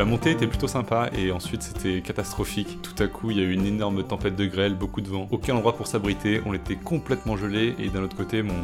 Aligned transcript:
La 0.00 0.06
montée 0.06 0.30
était 0.30 0.46
plutôt 0.46 0.66
sympa 0.66 1.10
et 1.14 1.30
ensuite 1.30 1.62
c'était 1.62 2.00
catastrophique. 2.00 2.78
Tout 2.80 3.02
à 3.02 3.06
coup, 3.06 3.30
il 3.32 3.36
y 3.36 3.40
a 3.40 3.42
eu 3.42 3.52
une 3.52 3.66
énorme 3.66 4.02
tempête 4.02 4.34
de 4.34 4.46
grêle, 4.46 4.74
beaucoup 4.74 5.02
de 5.02 5.08
vent, 5.10 5.28
aucun 5.30 5.54
endroit 5.54 5.76
pour 5.76 5.86
s'abriter, 5.86 6.40
on 6.46 6.54
était 6.54 6.76
complètement 6.76 7.36
gelé 7.36 7.74
et 7.78 7.90
d'un 7.90 8.04
autre 8.04 8.16
côté, 8.16 8.40
mon, 8.42 8.54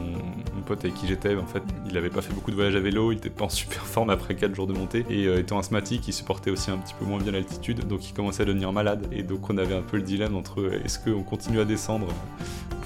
pote 0.64 0.82
avec 0.82 0.94
qui 0.94 1.06
j'étais, 1.06 1.36
en 1.36 1.44
fait, 1.44 1.62
il 1.90 1.98
avait 1.98 2.08
pas 2.08 2.22
fait 2.22 2.32
beaucoup 2.32 2.50
de 2.50 2.56
voyages 2.56 2.74
à 2.74 2.80
vélo, 2.80 3.12
il 3.12 3.18
était 3.18 3.28
pas 3.28 3.44
en 3.44 3.48
super 3.50 3.84
forme 3.84 4.08
après 4.08 4.34
4 4.34 4.54
jours 4.54 4.66
de 4.66 4.72
montée 4.72 5.04
et 5.10 5.26
euh, 5.26 5.38
étant 5.38 5.58
asthmatique, 5.58 6.08
il 6.08 6.14
supportait 6.14 6.50
aussi 6.50 6.70
un 6.70 6.78
petit 6.78 6.94
peu 6.98 7.04
moins 7.04 7.18
bien 7.18 7.32
l'altitude, 7.32 7.86
donc 7.86 8.08
il 8.08 8.14
commençait 8.14 8.40
à 8.40 8.46
devenir 8.46 8.72
malade 8.72 9.06
et 9.12 9.22
donc 9.22 9.50
on 9.50 9.58
avait 9.58 9.76
un 9.76 9.82
peu 9.82 9.98
le 9.98 10.04
dilemme 10.04 10.36
entre 10.36 10.62
euh, 10.62 10.80
est-ce 10.86 10.98
qu'on 10.98 11.22
continue 11.22 11.60
à 11.60 11.66
descendre 11.66 12.08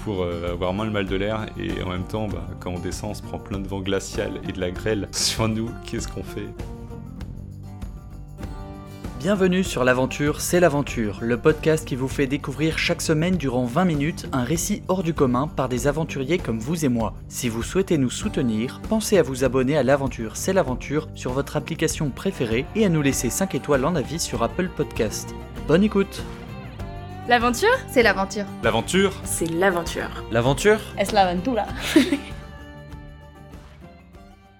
pour 0.03 0.23
euh, 0.23 0.51
avoir 0.51 0.73
moins 0.73 0.85
le 0.85 0.91
mal 0.91 1.05
de 1.05 1.15
l'air 1.15 1.45
et 1.57 1.81
en 1.83 1.89
même 1.89 2.03
temps, 2.03 2.27
bah, 2.27 2.45
quand 2.59 2.71
on 2.71 2.79
descend, 2.79 3.11
on 3.11 3.13
se 3.13 3.21
prend 3.21 3.39
plein 3.39 3.59
de 3.59 3.67
vent 3.69 3.79
glacial 3.79 4.41
et 4.45 4.51
de 4.51 4.59
la 4.59 4.71
grêle 4.71 5.07
sur 5.13 5.47
nous, 5.47 5.69
qu'est-ce 5.85 6.09
qu'on 6.09 6.23
fait? 6.23 6.49
Bienvenue 9.21 9.63
sur 9.63 9.83
l'aventure, 9.83 10.41
c'est 10.41 10.59
l'aventure, 10.59 11.19
le 11.21 11.37
podcast 11.37 11.87
qui 11.87 11.95
vous 11.95 12.07
fait 12.07 12.25
découvrir 12.25 12.79
chaque 12.79 13.03
semaine 13.03 13.37
durant 13.37 13.65
20 13.65 13.85
minutes 13.85 14.27
un 14.31 14.43
récit 14.43 14.81
hors 14.87 15.03
du 15.03 15.13
commun 15.13 15.47
par 15.47 15.69
des 15.69 15.85
aventuriers 15.85 16.39
comme 16.39 16.57
vous 16.57 16.85
et 16.85 16.87
moi. 16.87 17.13
Si 17.27 17.47
vous 17.47 17.61
souhaitez 17.61 17.99
nous 17.99 18.09
soutenir, 18.09 18.81
pensez 18.89 19.19
à 19.19 19.21
vous 19.21 19.43
abonner 19.43 19.77
à 19.77 19.83
l'aventure, 19.83 20.35
c'est 20.35 20.53
l'aventure 20.53 21.07
sur 21.13 21.33
votre 21.33 21.55
application 21.55 22.09
préférée 22.09 22.65
et 22.75 22.83
à 22.83 22.89
nous 22.89 23.03
laisser 23.03 23.29
5 23.29 23.53
étoiles 23.53 23.85
en 23.85 23.93
avis 23.93 24.19
sur 24.19 24.41
Apple 24.41 24.69
Podcast. 24.75 25.35
Bonne 25.67 25.83
écoute 25.83 26.23
L'aventure 27.27 27.77
C'est 27.89 28.01
l'aventure. 28.01 28.45
L'aventure 28.63 29.13
C'est 29.23 29.45
l'aventure. 29.45 30.23
L'aventure 30.31 30.79
Es. 30.97 31.09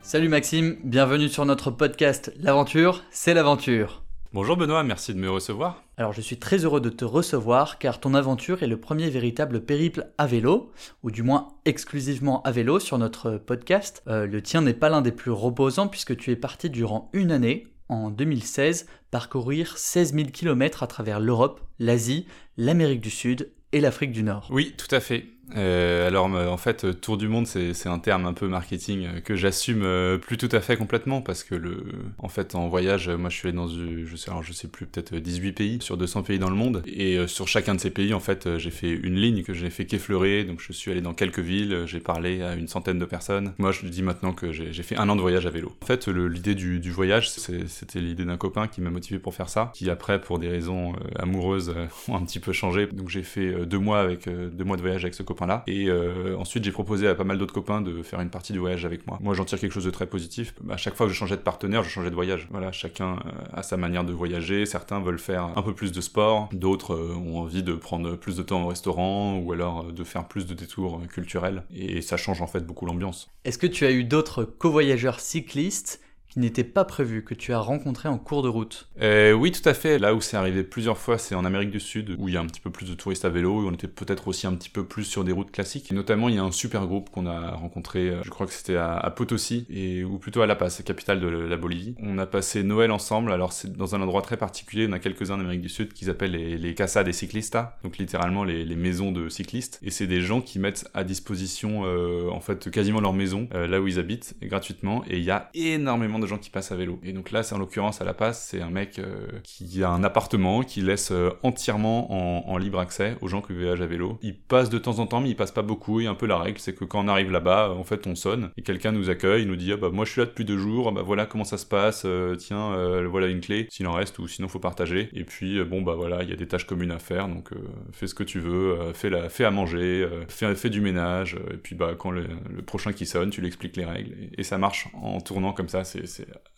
Salut 0.03 0.29
Maxime, 0.29 0.77
bienvenue 0.83 1.29
sur 1.29 1.47
notre 1.47 1.71
podcast 1.71 2.31
L'aventure, 2.39 3.01
c'est 3.09 3.33
l'aventure. 3.33 4.00
Bonjour 4.33 4.55
Benoît, 4.55 4.81
merci 4.83 5.13
de 5.13 5.19
me 5.19 5.29
recevoir. 5.29 5.83
Alors 5.97 6.13
je 6.13 6.21
suis 6.21 6.37
très 6.37 6.63
heureux 6.63 6.79
de 6.79 6.87
te 6.87 7.03
recevoir 7.03 7.79
car 7.79 7.99
ton 7.99 8.13
aventure 8.13 8.63
est 8.63 8.67
le 8.67 8.79
premier 8.79 9.09
véritable 9.09 9.65
périple 9.65 10.07
à 10.17 10.25
vélo, 10.25 10.71
ou 11.03 11.11
du 11.11 11.21
moins 11.21 11.49
exclusivement 11.65 12.41
à 12.43 12.51
vélo 12.51 12.79
sur 12.79 12.97
notre 12.97 13.31
podcast. 13.31 14.01
Euh, 14.07 14.25
le 14.25 14.41
tien 14.41 14.61
n'est 14.61 14.73
pas 14.73 14.87
l'un 14.87 15.01
des 15.01 15.11
plus 15.11 15.31
reposants 15.31 15.89
puisque 15.89 16.15
tu 16.15 16.31
es 16.31 16.37
parti 16.37 16.69
durant 16.69 17.09
une 17.11 17.29
année, 17.29 17.67
en 17.89 18.09
2016, 18.09 18.87
parcourir 19.11 19.77
16 19.77 20.13
000 20.13 20.29
km 20.29 20.81
à 20.81 20.87
travers 20.87 21.19
l'Europe, 21.19 21.59
l'Asie, 21.77 22.25
l'Amérique 22.55 23.01
du 23.01 23.09
Sud 23.09 23.51
et 23.73 23.81
l'Afrique 23.81 24.13
du 24.13 24.23
Nord. 24.23 24.47
Oui, 24.49 24.73
tout 24.77 24.95
à 24.95 25.01
fait. 25.01 25.25
Euh, 25.55 26.07
alors 26.07 26.25
en 26.25 26.57
fait, 26.57 26.85
euh, 26.85 26.93
tour 26.93 27.17
du 27.17 27.27
monde, 27.27 27.47
c'est 27.47 27.87
un 27.87 27.99
terme 27.99 28.25
un 28.25 28.33
peu 28.33 28.47
marketing 28.47 29.05
euh, 29.05 29.19
que 29.19 29.35
j'assume 29.35 29.85
plus 30.21 30.37
tout 30.37 30.49
à 30.51 30.59
fait 30.59 30.77
complètement 30.77 31.21
parce 31.21 31.43
que 31.43 31.55
le, 31.55 31.83
en 32.17 32.29
fait, 32.29 32.55
en 32.55 32.67
voyage, 32.67 33.09
moi 33.09 33.29
je 33.29 33.37
suis 33.37 33.47
allé 33.47 33.57
dans, 33.57 33.67
je 33.67 34.15
sais, 34.15 34.29
alors 34.29 34.43
je 34.43 34.53
sais 34.53 34.67
plus, 34.67 34.85
peut-être 34.85 35.15
18 35.15 35.51
pays 35.53 35.77
sur 35.81 35.97
200 35.97 36.23
pays 36.23 36.39
dans 36.39 36.49
le 36.49 36.55
monde 36.55 36.83
et 36.85 37.27
sur 37.27 37.47
chacun 37.47 37.75
de 37.75 37.79
ces 37.79 37.89
pays, 37.89 38.13
en 38.13 38.19
fait, 38.19 38.57
j'ai 38.57 38.71
fait 38.71 38.89
une 38.89 39.15
ligne 39.15 39.43
que 39.43 39.53
j'ai 39.53 39.69
fait 39.69 39.85
qu'effleurer. 39.85 40.43
Donc 40.43 40.61
je 40.61 40.73
suis 40.73 40.91
allé 40.91 41.01
dans 41.01 41.13
quelques 41.13 41.39
villes, 41.39 41.83
j'ai 41.85 41.99
parlé 41.99 42.41
à 42.41 42.55
une 42.55 42.67
centaine 42.67 42.99
de 42.99 43.05
personnes. 43.05 43.53
Moi, 43.57 43.71
je 43.71 43.85
dis 43.87 44.03
maintenant 44.03 44.33
que 44.33 44.51
j'ai 44.51 44.83
fait 44.83 44.97
un 44.97 45.09
an 45.09 45.15
de 45.15 45.21
voyage 45.21 45.45
à 45.45 45.49
vélo. 45.49 45.75
En 45.81 45.85
fait, 45.85 46.07
l'idée 46.07 46.55
du, 46.55 46.79
du, 46.79 46.91
voyage, 46.91 47.29
c'était 47.29 47.99
l'idée 47.99 48.25
d'un 48.25 48.37
copain 48.37 48.67
qui 48.67 48.81
m'a 48.81 48.89
motivé 48.89 49.19
pour 49.19 49.33
faire 49.33 49.49
ça, 49.49 49.71
qui 49.73 49.89
après, 49.89 50.21
pour 50.21 50.39
des 50.39 50.49
raisons 50.49 50.93
amoureuses, 51.17 51.73
ont 52.07 52.15
un 52.15 52.25
petit 52.25 52.39
peu 52.39 52.53
changé. 52.53 52.87
Donc 52.87 53.09
j'ai 53.09 53.23
fait 53.23 53.65
deux 53.65 53.79
mois 53.79 53.99
avec 53.99 54.27
deux 54.27 54.63
mois 54.63 54.77
de 54.77 54.81
voyage 54.81 55.03
avec 55.03 55.13
ce 55.13 55.23
copain 55.23 55.40
Et 55.67 55.87
euh, 55.87 56.37
ensuite, 56.37 56.63
j'ai 56.63 56.71
proposé 56.71 57.07
à 57.07 57.15
pas 57.15 57.23
mal 57.23 57.37
d'autres 57.37 57.53
copains 57.53 57.81
de 57.81 58.03
faire 58.03 58.21
une 58.21 58.29
partie 58.29 58.53
du 58.53 58.59
voyage 58.59 58.85
avec 58.85 59.07
moi. 59.07 59.17
Moi, 59.21 59.33
j'en 59.33 59.45
tire 59.45 59.59
quelque 59.59 59.71
chose 59.71 59.85
de 59.85 59.91
très 59.91 60.07
positif. 60.07 60.53
À 60.69 60.77
chaque 60.77 60.95
fois 60.95 61.07
que 61.07 61.11
je 61.11 61.17
changeais 61.17 61.37
de 61.37 61.41
partenaire, 61.41 61.83
je 61.83 61.89
changeais 61.89 62.09
de 62.09 62.15
voyage. 62.15 62.47
Voilà, 62.51 62.71
chacun 62.71 63.13
euh, 63.13 63.31
a 63.53 63.63
sa 63.63 63.77
manière 63.77 64.03
de 64.03 64.13
voyager. 64.13 64.65
Certains 64.65 64.99
veulent 64.99 65.19
faire 65.19 65.49
un 65.55 65.61
peu 65.61 65.73
plus 65.73 65.91
de 65.91 66.01
sport, 66.01 66.49
d'autres 66.51 66.93
euh, 66.93 67.15
ont 67.15 67.39
envie 67.39 67.63
de 67.63 67.73
prendre 67.73 68.15
plus 68.15 68.37
de 68.37 68.43
temps 68.43 68.63
au 68.63 68.67
restaurant 68.67 69.37
ou 69.37 69.51
alors 69.51 69.91
de 69.91 70.03
faire 70.03 70.27
plus 70.27 70.45
de 70.45 70.53
détours 70.53 71.01
culturels. 71.07 71.63
Et 71.73 72.01
ça 72.01 72.17
change 72.17 72.41
en 72.41 72.47
fait 72.47 72.65
beaucoup 72.65 72.85
l'ambiance. 72.85 73.29
Est-ce 73.45 73.57
que 73.57 73.67
tu 73.67 73.85
as 73.85 73.91
eu 73.91 74.03
d'autres 74.03 74.43
co-voyageurs 74.43 75.19
cyclistes 75.19 76.01
qui 76.31 76.39
n'était 76.39 76.63
pas 76.63 76.85
prévu, 76.85 77.23
que 77.23 77.33
tu 77.33 77.51
as 77.51 77.59
rencontré 77.59 78.07
en 78.07 78.17
cours 78.17 78.41
de 78.41 78.47
route 78.47 78.87
euh, 79.01 79.33
Oui, 79.33 79.51
tout 79.51 79.67
à 79.67 79.73
fait. 79.73 79.99
Là 79.99 80.15
où 80.15 80.21
c'est 80.21 80.37
arrivé 80.37 80.63
plusieurs 80.63 80.97
fois, 80.97 81.17
c'est 81.17 81.35
en 81.35 81.43
Amérique 81.43 81.71
du 81.71 81.81
Sud, 81.81 82.15
où 82.17 82.29
il 82.29 82.33
y 82.33 82.37
a 82.37 82.39
un 82.39 82.45
petit 82.45 82.61
peu 82.61 82.69
plus 82.69 82.89
de 82.89 82.93
touristes 82.93 83.25
à 83.25 83.29
vélo, 83.29 83.61
où 83.61 83.67
on 83.67 83.73
était 83.73 83.89
peut-être 83.89 84.29
aussi 84.29 84.47
un 84.47 84.53
petit 84.53 84.69
peu 84.69 84.85
plus 84.85 85.03
sur 85.03 85.25
des 85.25 85.33
routes 85.33 85.51
classiques. 85.51 85.91
Notamment, 85.91 86.29
il 86.29 86.35
y 86.35 86.37
a 86.37 86.43
un 86.43 86.51
super 86.51 86.87
groupe 86.87 87.09
qu'on 87.09 87.25
a 87.25 87.51
rencontré, 87.51 88.09
euh, 88.09 88.21
je 88.23 88.29
crois 88.29 88.47
que 88.47 88.53
c'était 88.53 88.77
à, 88.77 89.13
Potosi, 89.13 89.67
et, 89.69 90.05
ou 90.05 90.19
plutôt 90.19 90.41
à 90.41 90.47
La 90.47 90.55
Paz, 90.55 90.81
capitale 90.85 91.19
de 91.19 91.27
la 91.27 91.57
Bolivie. 91.57 91.95
On 91.99 92.17
a 92.17 92.25
passé 92.25 92.63
Noël 92.63 92.91
ensemble, 92.91 93.33
alors 93.33 93.51
c'est 93.51 93.75
dans 93.75 93.93
un 93.95 94.01
endroit 94.01 94.21
très 94.21 94.37
particulier, 94.37 94.87
on 94.89 94.93
a 94.93 94.99
quelques-uns 94.99 95.35
en 95.35 95.39
Amérique 95.41 95.61
du 95.61 95.69
Sud 95.69 95.91
qui 95.91 96.05
s'appellent 96.05 96.31
les, 96.31 96.57
les 96.57 96.73
Casa 96.75 97.03
des 97.03 97.13
Ciclistas, 97.13 97.77
donc 97.83 97.97
littéralement 97.97 98.45
les, 98.45 98.63
les, 98.63 98.75
maisons 98.77 99.11
de 99.11 99.27
cyclistes. 99.27 99.79
Et 99.83 99.91
c'est 99.91 100.07
des 100.07 100.21
gens 100.21 100.39
qui 100.39 100.59
mettent 100.59 100.89
à 100.93 101.03
disposition, 101.03 101.81
euh, 101.85 102.29
en 102.29 102.39
fait, 102.39 102.71
quasiment 102.71 103.01
leur 103.01 103.13
maison, 103.13 103.49
euh, 103.53 103.67
là 103.67 103.81
où 103.81 103.87
ils 103.87 103.99
habitent, 103.99 104.35
gratuitement, 104.41 105.03
et 105.09 105.17
il 105.17 105.23
y 105.25 105.31
a 105.31 105.49
énormément 105.53 106.19
de 106.21 106.27
gens 106.27 106.37
qui 106.37 106.49
passent 106.49 106.71
à 106.71 106.75
vélo. 106.75 106.99
Et 107.03 107.11
donc 107.11 107.31
là, 107.31 107.43
c'est 107.43 107.55
en 107.55 107.57
l'occurrence 107.57 108.01
à 108.01 108.05
La 108.05 108.13
Paz, 108.13 108.45
c'est 108.49 108.61
un 108.61 108.69
mec 108.69 108.99
euh, 108.99 109.27
qui 109.43 109.83
a 109.83 109.89
un 109.89 110.03
appartement 110.03 110.61
qui 110.63 110.81
laisse 110.81 111.11
euh, 111.11 111.31
entièrement 111.43 112.49
en, 112.49 112.57
libre 112.57 112.79
accès 112.79 113.17
aux 113.21 113.27
gens 113.27 113.41
qui 113.41 113.53
voyagent 113.53 113.81
à 113.81 113.87
vélo. 113.87 114.19
Il 114.21 114.37
passe 114.37 114.69
de 114.69 114.77
temps 114.77 114.99
en 114.99 115.07
temps, 115.07 115.19
mais 115.19 115.29
il 115.29 115.35
passe 115.35 115.51
pas 115.51 115.63
beaucoup. 115.63 115.99
Et 115.99 116.05
un 116.05 116.13
peu 116.13 116.27
la 116.27 116.37
règle, 116.37 116.59
c'est 116.59 116.73
que 116.73 116.85
quand 116.85 117.03
on 117.03 117.07
arrive 117.07 117.31
là-bas, 117.31 117.71
en 117.71 117.83
fait, 117.83 118.05
on 118.05 118.15
sonne 118.15 118.51
et 118.55 118.61
quelqu'un 118.61 118.91
nous 118.91 119.09
accueille, 119.09 119.41
il 119.41 119.47
nous 119.47 119.55
dit 119.55 119.73
ah 119.73 119.77
bah 119.77 119.89
moi 119.91 120.05
je 120.05 120.11
suis 120.11 120.21
là 120.21 120.27
depuis 120.27 120.45
deux 120.45 120.57
jours, 120.57 120.89
ah, 120.89 120.91
bah 120.91 121.01
voilà 121.01 121.25
comment 121.25 121.43
ça 121.43 121.57
se 121.57 121.65
passe, 121.65 122.03
euh, 122.05 122.35
tiens 122.35 122.71
voilà 123.07 123.27
une 123.27 123.41
clé, 123.41 123.67
s'il 123.69 123.87
en 123.87 123.93
reste 123.93 124.19
ou 124.19 124.27
sinon 124.27 124.47
faut 124.47 124.59
partager. 124.59 125.09
Et 125.13 125.23
puis 125.23 125.63
bon 125.63 125.81
bah 125.81 125.95
voilà, 125.95 126.23
il 126.23 126.29
y 126.29 126.33
a 126.33 126.35
des 126.35 126.47
tâches 126.47 126.67
communes 126.67 126.91
à 126.91 126.99
faire, 126.99 127.27
donc 127.27 127.49
fais 127.91 128.05
ce 128.07 128.13
que 128.13 128.23
tu 128.23 128.39
veux, 128.39 128.77
fais 128.93 129.09
la, 129.09 129.29
fais 129.29 129.45
à 129.45 129.51
manger, 129.51 130.07
fais, 130.27 130.53
fais, 130.55 130.69
du 130.69 130.81
ménage. 130.81 131.35
et 131.51 131.57
puis 131.57 131.75
bah 131.75 131.95
quand 131.97 132.11
le, 132.11 132.27
prochain 132.65 132.93
qui 132.93 133.05
sonne, 133.05 133.31
tu 133.31 133.41
lui 133.41 133.47
expliques 133.47 133.75
les 133.77 133.85
règles 133.85 134.13
et, 134.21 134.41
et 134.41 134.43
ça 134.43 134.57
marche 134.57 134.87
en 134.93 135.19
tournant 135.19 135.53
comme 135.53 135.69
ça. 135.69 135.83
C'est 135.83 136.05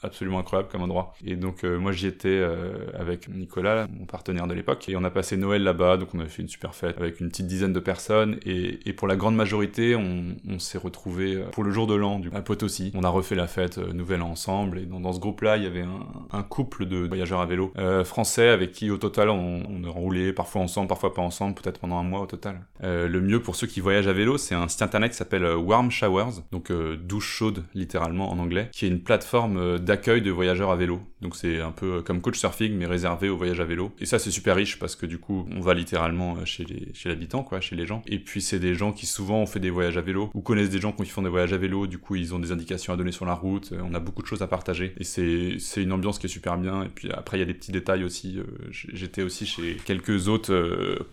absolument 0.02 0.40
incroyable 0.40 0.70
comme 0.70 0.82
endroit. 0.82 1.14
Et 1.26 1.36
donc 1.36 1.64
euh, 1.64 1.78
moi 1.78 1.92
j'y 1.92 2.08
étais 2.08 2.28
euh, 2.30 2.88
avec 2.94 3.30
Nicolas, 3.30 3.88
mon 3.90 4.06
partenaire 4.06 4.48
de 4.48 4.54
l'époque, 4.54 4.88
et 4.90 4.96
on 4.96 5.04
a 5.04 5.10
passé 5.10 5.38
Noël 5.38 5.64
là-bas, 5.64 5.98
donc 5.98 6.10
on 6.14 6.20
a 6.20 6.26
fait 6.26 6.42
une 6.42 6.50
super 6.50 6.76
fête 6.76 6.98
avec 6.98 7.20
une 7.20 7.30
petite 7.30 7.48
dizaine 7.48 7.74
de 7.74 7.80
personnes, 7.80 8.38
et, 8.46 8.94
pour 8.94 9.08
la 9.08 9.16
grande 9.16 9.36
majorité 9.36 9.96
on, 9.96 10.60
s'est 10.60 10.78
retrouvés 10.78 11.36
euh, 11.36 11.46
pour 11.52 11.64
le 11.64 11.72
jour 11.72 11.88
de 11.88 11.96
l'an 11.96 12.22
à 12.34 12.42
Potosi. 12.42 12.92
On 12.94 13.04
a 13.04 13.10
refait 13.10 13.36
la 13.36 13.48
fête 13.48 13.78
Nouvel 13.78 14.22
An 14.22 14.30
ensemble, 14.30 14.80
et 14.80 14.86
dans, 14.86 15.14
ce 15.14 15.20
groupe-là 15.20 15.58
il 15.58 15.64
y 15.64 15.68
avait 15.68 15.86
un, 16.32 16.44
couple 16.44 16.86
de 16.86 16.98
voyageurs 16.98 17.42
à 17.42 17.46
vélo 17.46 17.74
français 18.04 18.50
avec 18.50 18.72
qui 18.72 18.92
au 18.92 18.98
total 18.98 19.30
on, 19.30 19.64
on, 19.70 19.92
roulé 19.92 20.34
parfois 20.34 20.62
ensemble, 20.62 20.88
parfois 20.88 21.14
pas 21.14 21.22
ensemble, 21.22 21.56
peut-être 21.56 21.80
pendant 21.80 21.98
un 21.98 22.04
mois 22.04 22.22
au 22.22 22.26
total. 22.26 22.62
le 22.82 23.20
mieux 23.20 23.42
pour 23.42 23.56
ceux 23.56 23.68
qui 23.68 23.80
voyagent 23.80 24.08
à 24.08 24.14
vélo, 24.14 24.38
c'est 24.38 24.56
un 24.56 24.68
site 24.68 24.82
internet 24.82 25.12
qui 25.12 25.18
s'appelle 25.18 25.46
Warm 25.46 25.92
Showers, 25.92 26.42
donc 26.52 26.72
douche 26.72 27.28
chaude 27.28 27.64
littéralement 27.74 28.32
en 28.32 28.40
anglais, 28.40 28.70
qui 28.72 28.86
est 28.86 28.90
une 28.90 29.02
plateforme 29.02 29.43
d'accueil 29.50 30.22
de 30.22 30.32
voyageurs 30.32 30.72
à 30.72 30.76
vélo. 30.76 31.02
Donc 31.24 31.36
c'est 31.38 31.62
un 31.62 31.72
peu 31.72 32.02
comme 32.02 32.22
coach 32.22 32.38
surfing 32.38 32.76
mais 32.76 32.86
réservé 32.86 33.30
au 33.30 33.38
voyage 33.38 33.60
à 33.60 33.64
vélo. 33.64 33.92
Et 34.00 34.06
ça 34.06 34.20
c'est 34.20 34.30
super 34.30 34.56
riche 34.56 34.78
parce 34.78 34.96
que 34.96 35.06
du 35.06 35.18
coup 35.18 35.48
on 35.56 35.62
va 35.62 35.74
littéralement 35.74 36.36
euh, 36.36 36.46
chez 36.46 36.66
les 36.66 36.90
chez 36.94 37.10
l'habitant 37.10 37.44
quoi, 37.44 37.62
chez 37.62 37.76
les 37.76 37.88
gens. 37.88 38.04
Et 38.06 38.20
puis 38.20 38.42
c'est 38.42 38.60
des 38.60 38.76
gens 38.76 38.92
qui 38.92 39.06
souvent 39.06 39.40
ont 39.40 39.46
fait 39.46 39.62
des 39.62 39.70
voyages 39.70 39.98
à 39.98 40.02
vélo 40.02 40.30
ou 40.34 40.42
connaissent 40.42 40.70
des 40.70 40.82
gens 40.82 40.92
qui 40.92 41.06
font 41.06 41.22
des 41.22 41.30
voyages 41.30 41.54
à 41.54 41.58
vélo. 41.58 41.88
Du 41.88 41.98
coup 41.98 42.16
ils 42.16 42.36
ont 42.36 42.40
des 42.40 42.52
indications 42.52 42.94
à 42.94 42.98
donner 42.98 43.14
sur 43.14 43.26
la 43.26 43.34
route. 43.34 43.72
Euh, 43.72 43.82
on 43.84 43.94
a 43.94 44.00
beaucoup 44.00 44.22
de 44.22 44.28
choses 44.28 44.42
à 44.42 44.48
partager 44.48 44.94
et 45.00 45.04
c'est 45.04 45.82
une 45.82 45.94
ambiance 45.94 46.20
qui 46.20 46.28
est 46.28 46.30
super 46.30 46.58
bien. 46.58 46.84
Et 46.84 46.90
puis 46.90 47.10
après 47.12 47.38
il 47.38 47.40
y 47.40 47.44
a 47.44 47.48
des 47.48 47.54
petits 47.54 47.72
détails 47.72 48.04
aussi. 48.04 48.38
Euh, 48.38 48.44
j'étais 48.70 49.24
aussi 49.24 49.46
chez 49.46 49.78
quelques 49.86 50.28
autres 50.28 50.54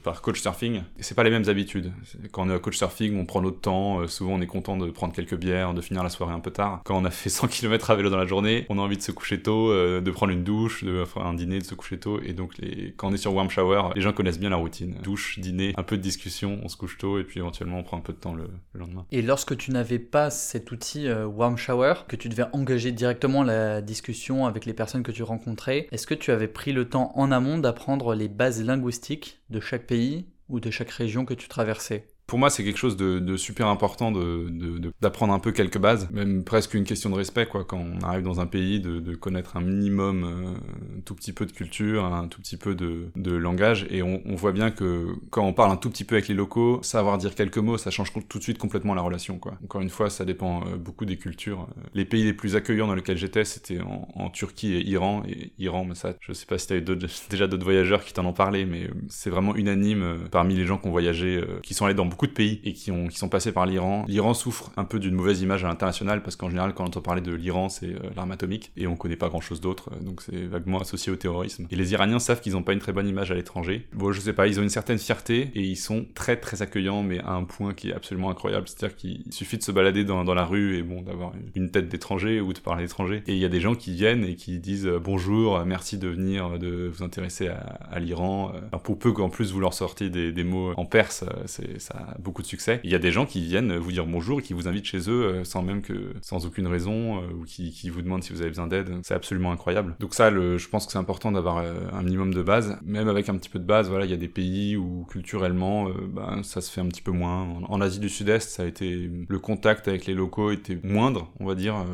par 0.02 0.22
coach 0.22 0.40
surfing. 0.40 0.82
C'est 0.98 1.14
pas 1.14 1.24
les 1.24 1.30
mêmes 1.30 1.48
habitudes. 1.48 1.92
Quand 2.32 2.48
on 2.48 2.54
est 2.54 2.60
coach 2.60 2.76
surfing 2.76 3.18
on 3.18 3.26
prend 3.26 3.40
notre 3.40 3.60
temps. 3.60 4.06
souvent 4.08 4.34
on 4.34 4.40
est 4.40 4.46
content 4.46 4.76
de 4.76 4.90
prendre 4.90 5.12
quelques 5.12 5.36
bières, 5.36 5.72
de 5.72 5.80
finir 5.80 6.02
la 6.02 6.10
soirée 6.10 6.34
un 6.34 6.40
peu 6.40 6.50
tard. 6.50 6.82
Quand 6.84 6.96
on 6.96 7.04
a 7.04 7.10
fait 7.10 7.30
100 7.30 7.48
km 7.48 7.90
à 7.90 7.94
vélo 7.94 8.10
dans 8.10 8.16
journée, 8.26 8.66
on 8.68 8.78
a 8.78 8.82
envie 8.82 8.96
de 8.96 9.02
se 9.02 9.12
coucher 9.12 9.40
tôt, 9.42 9.70
euh, 9.70 10.00
de 10.00 10.10
prendre 10.10 10.32
une 10.32 10.44
douche, 10.44 10.84
de 10.84 11.04
faire 11.04 11.26
un 11.26 11.34
dîner, 11.34 11.58
de 11.58 11.64
se 11.64 11.74
coucher 11.74 11.98
tôt. 11.98 12.20
Et 12.22 12.32
donc, 12.32 12.54
quand 12.96 13.08
on 13.08 13.12
est 13.12 13.18
sur 13.18 13.34
Warm 13.34 13.50
Shower, 13.50 13.90
les 13.94 14.00
gens 14.00 14.12
connaissent 14.12 14.40
bien 14.40 14.50
la 14.50 14.56
routine. 14.56 14.96
Douche, 15.02 15.38
dîner, 15.38 15.74
un 15.76 15.82
peu 15.82 15.96
de 15.96 16.02
discussion, 16.02 16.60
on 16.62 16.68
se 16.68 16.76
couche 16.76 16.98
tôt 16.98 17.18
et 17.18 17.24
puis 17.24 17.40
éventuellement 17.40 17.78
on 17.78 17.82
prend 17.82 17.98
un 17.98 18.02
peu 18.02 18.12
de 18.12 18.18
temps 18.18 18.34
le, 18.34 18.48
lendemain. 18.74 19.06
Et 19.10 19.22
lorsque 19.22 19.56
tu 19.56 19.70
n'avais 19.70 19.98
pas 19.98 20.30
cet 20.30 20.72
outil 20.72 21.08
euh, 21.08 21.26
Warm 21.26 21.56
Shower, 21.56 21.94
que 22.08 22.16
tu 22.16 22.28
devais 22.28 22.46
engager 22.52 22.92
directement 22.92 23.42
la 23.42 23.80
discussion 23.80 24.46
avec 24.46 24.66
les 24.66 24.74
personnes 24.74 25.02
que 25.02 25.12
tu 25.12 25.22
rencontrais, 25.22 25.88
est-ce 25.92 26.06
que 26.06 26.14
tu 26.14 26.30
avais 26.30 26.48
pris 26.48 26.72
le 26.72 26.88
temps 26.88 27.12
en 27.14 27.32
amont 27.32 27.58
d'apprendre 27.58 28.14
les 28.14 28.28
bases 28.28 28.62
linguistiques 28.62 29.40
de 29.50 29.60
chaque 29.60 29.86
pays 29.86 30.26
ou 30.48 30.60
de 30.60 30.70
chaque 30.70 30.90
région 30.90 31.24
que 31.24 31.34
tu 31.34 31.48
traversais? 31.48 32.06
Pour 32.30 32.38
moi, 32.38 32.48
c'est 32.48 32.62
quelque 32.62 32.78
chose 32.78 32.96
de, 32.96 33.36
super 33.36 33.66
important 33.66 34.12
d'apprendre 34.12 35.32
de, 35.32 35.36
un 35.36 35.40
peu 35.40 35.50
quelques 35.50 35.78
bases, 35.78 36.08
même 36.12 36.44
presque 36.44 36.74
une 36.74 36.84
question 36.84 37.10
de 37.10 37.16
respect, 37.16 37.46
quoi. 37.46 37.64
Quand 37.64 37.80
on 37.80 38.04
arrive 38.04 38.22
dans 38.22 38.38
un 38.38 38.46
pays, 38.46 38.78
de, 38.78 39.16
connaître 39.16 39.56
un 39.56 39.60
minimum, 39.60 40.22
euh, 40.22 40.98
un 40.98 41.00
tout 41.00 41.16
petit 41.16 41.32
peu 41.32 41.44
de 41.44 41.50
culture, 41.50 42.04
un 42.04 42.28
tout 42.28 42.40
petit 42.40 42.56
peu 42.56 42.76
de, 42.76 43.32
langage, 43.32 43.84
et 43.90 44.04
on, 44.04 44.22
voit 44.36 44.52
bien 44.52 44.70
que 44.70 45.08
quand 45.30 45.44
on 45.44 45.52
parle 45.52 45.72
un 45.72 45.76
tout 45.76 45.90
petit 45.90 46.04
peu 46.04 46.14
avec 46.14 46.28
les 46.28 46.36
locaux, 46.36 46.78
savoir 46.84 47.18
dire 47.18 47.34
quelques 47.34 47.58
mots, 47.58 47.78
ça 47.78 47.90
change 47.90 48.12
tout 48.12 48.38
de 48.38 48.42
suite 48.44 48.58
complètement 48.58 48.94
la 48.94 49.02
relation, 49.02 49.40
quoi. 49.40 49.54
Encore 49.64 49.80
une 49.80 49.90
fois, 49.90 50.08
ça 50.08 50.24
dépend 50.24 50.60
euh, 50.68 50.76
beaucoup 50.76 51.06
des 51.06 51.16
cultures. 51.16 51.66
Les 51.94 52.04
pays 52.04 52.22
les 52.22 52.32
plus 52.32 52.54
accueillants 52.54 52.86
dans 52.86 52.94
lesquels 52.94 53.18
j'étais, 53.18 53.44
c'était 53.44 53.80
en, 53.80 54.30
Turquie 54.30 54.74
et 54.74 54.88
Iran, 54.88 55.24
et 55.28 55.50
Iran, 55.58 55.84
mais 55.84 55.96
ça, 55.96 56.14
je 56.20 56.32
sais 56.32 56.46
pas 56.46 56.58
si 56.58 56.68
t'as 56.68 56.76
eu 56.76 56.82
déjà 57.30 57.48
d'autres 57.48 57.64
voyageurs 57.64 58.04
qui 58.04 58.12
t'en 58.12 58.24
ont 58.24 58.32
parlé, 58.32 58.66
mais 58.66 58.88
c'est 59.08 59.30
vraiment 59.30 59.56
unanime 59.56 60.02
euh, 60.04 60.16
parmi 60.30 60.54
les 60.54 60.64
gens 60.64 60.78
qui 60.78 60.86
ont 60.86 60.92
voyagé, 60.92 61.42
qui 61.64 61.74
sont 61.74 61.86
allés 61.86 61.94
dans 61.94 62.06
beaucoup 62.06 62.19
de 62.26 62.32
pays 62.32 62.60
et 62.64 62.72
qui, 62.72 62.90
ont, 62.90 63.06
qui 63.06 63.18
sont 63.18 63.28
passés 63.28 63.52
par 63.52 63.66
l'Iran. 63.66 64.04
L'Iran 64.08 64.34
souffre 64.34 64.70
un 64.76 64.84
peu 64.84 64.98
d'une 64.98 65.14
mauvaise 65.14 65.40
image 65.42 65.64
à 65.64 65.68
l'international 65.68 66.22
parce 66.22 66.36
qu'en 66.36 66.50
général, 66.50 66.74
quand 66.74 66.84
on 66.84 66.88
entend 66.88 67.00
parler 67.00 67.20
de 67.20 67.32
l'Iran, 67.32 67.68
c'est 67.68 67.86
euh, 67.86 67.98
l'arme 68.16 68.32
atomique 68.32 68.72
et 68.76 68.86
on 68.86 68.96
connaît 68.96 69.16
pas 69.16 69.28
grand 69.28 69.40
chose 69.40 69.60
d'autre, 69.60 69.90
euh, 69.92 70.00
donc 70.00 70.22
c'est 70.22 70.46
vaguement 70.46 70.80
associé 70.80 71.12
au 71.12 71.16
terrorisme. 71.16 71.66
Et 71.70 71.76
les 71.76 71.92
Iraniens 71.92 72.18
savent 72.18 72.40
qu'ils 72.40 72.56
ont 72.56 72.62
pas 72.62 72.72
une 72.72 72.78
très 72.78 72.92
bonne 72.92 73.08
image 73.08 73.30
à 73.30 73.34
l'étranger. 73.34 73.86
Bon, 73.92 74.12
je 74.12 74.20
sais 74.20 74.32
pas, 74.32 74.46
ils 74.46 74.58
ont 74.58 74.62
une 74.62 74.68
certaine 74.68 74.98
fierté 74.98 75.50
et 75.54 75.62
ils 75.62 75.76
sont 75.76 76.06
très 76.14 76.36
très 76.36 76.62
accueillants, 76.62 77.02
mais 77.02 77.20
à 77.20 77.32
un 77.32 77.44
point 77.44 77.74
qui 77.74 77.90
est 77.90 77.94
absolument 77.94 78.30
incroyable. 78.30 78.68
C'est-à-dire 78.68 78.96
qu'il 78.96 79.24
suffit 79.30 79.58
de 79.58 79.62
se 79.62 79.72
balader 79.72 80.04
dans, 80.04 80.24
dans 80.24 80.34
la 80.34 80.44
rue 80.44 80.76
et 80.76 80.82
bon, 80.82 81.02
d'avoir 81.02 81.32
une 81.54 81.70
tête 81.70 81.88
d'étranger 81.88 82.40
ou 82.40 82.52
de 82.52 82.58
parler 82.58 82.84
étranger. 82.84 83.22
Et 83.26 83.34
il 83.34 83.38
y 83.38 83.44
a 83.44 83.48
des 83.48 83.60
gens 83.60 83.74
qui 83.74 83.92
viennent 83.92 84.24
et 84.24 84.34
qui 84.34 84.58
disent 84.58 84.86
euh, 84.86 84.98
bonjour, 84.98 85.64
merci 85.64 85.98
de 85.98 86.08
venir, 86.08 86.58
de 86.58 86.90
vous 86.92 87.02
intéresser 87.02 87.48
à, 87.48 87.98
l'Iran. 88.00 88.52
pour 88.82 88.98
peu 88.98 89.12
qu'en 89.12 89.28
plus 89.28 89.52
vous 89.52 89.60
leur 89.60 89.74
sortiez 89.74 90.10
des, 90.10 90.32
des 90.32 90.44
mots 90.44 90.72
en 90.76 90.86
perse, 90.86 91.24
c'est 91.46 91.80
ça 91.80 92.09
beaucoup 92.18 92.42
de 92.42 92.46
succès. 92.46 92.80
Il 92.84 92.90
y 92.90 92.94
a 92.94 92.98
des 92.98 93.12
gens 93.12 93.26
qui 93.26 93.40
viennent 93.40 93.76
vous 93.76 93.92
dire 93.92 94.06
bonjour 94.06 94.40
et 94.40 94.42
qui 94.42 94.52
vous 94.52 94.68
invitent 94.68 94.86
chez 94.86 95.08
eux 95.08 95.24
euh, 95.24 95.44
sans 95.44 95.62
même 95.62 95.82
que, 95.82 96.12
sans 96.22 96.46
aucune 96.46 96.66
raison, 96.66 97.18
euh, 97.18 97.32
ou 97.40 97.44
qui, 97.44 97.70
qui, 97.70 97.90
vous 97.90 98.02
demandent 98.02 98.22
si 98.22 98.32
vous 98.32 98.40
avez 98.40 98.50
besoin 98.50 98.66
d'aide. 98.66 98.90
C'est 99.02 99.14
absolument 99.14 99.52
incroyable. 99.52 99.94
Donc 100.00 100.14
ça, 100.14 100.30
je 100.30 100.68
pense 100.68 100.86
que 100.86 100.92
c'est 100.92 100.98
important 100.98 101.32
d'avoir 101.32 101.58
euh, 101.58 101.74
un 101.92 102.02
minimum 102.02 102.34
de 102.34 102.42
base. 102.42 102.78
Même 102.84 103.08
avec 103.08 103.28
un 103.28 103.36
petit 103.36 103.48
peu 103.48 103.58
de 103.58 103.64
base, 103.64 103.88
voilà, 103.88 104.04
il 104.04 104.10
y 104.10 104.14
a 104.14 104.18
des 104.18 104.28
pays 104.28 104.76
où 104.76 105.06
culturellement, 105.08 105.90
ben, 105.90 106.42
ça 106.42 106.60
se 106.60 106.70
fait 106.70 106.80
un 106.80 106.86
petit 106.86 107.02
peu 107.02 107.12
moins. 107.12 107.48
En, 107.68 107.80
Asie 107.80 107.98
du 107.98 108.10
Sud-Est, 108.10 108.50
ça 108.50 108.64
a 108.64 108.66
été 108.66 109.10
le 109.26 109.38
contact 109.38 109.88
avec 109.88 110.04
les 110.04 110.12
locaux 110.12 110.50
était 110.50 110.78
moindre, 110.82 111.30
on 111.40 111.46
va 111.46 111.54
dire. 111.54 111.86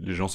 les 0.00 0.14
gens, 0.14 0.26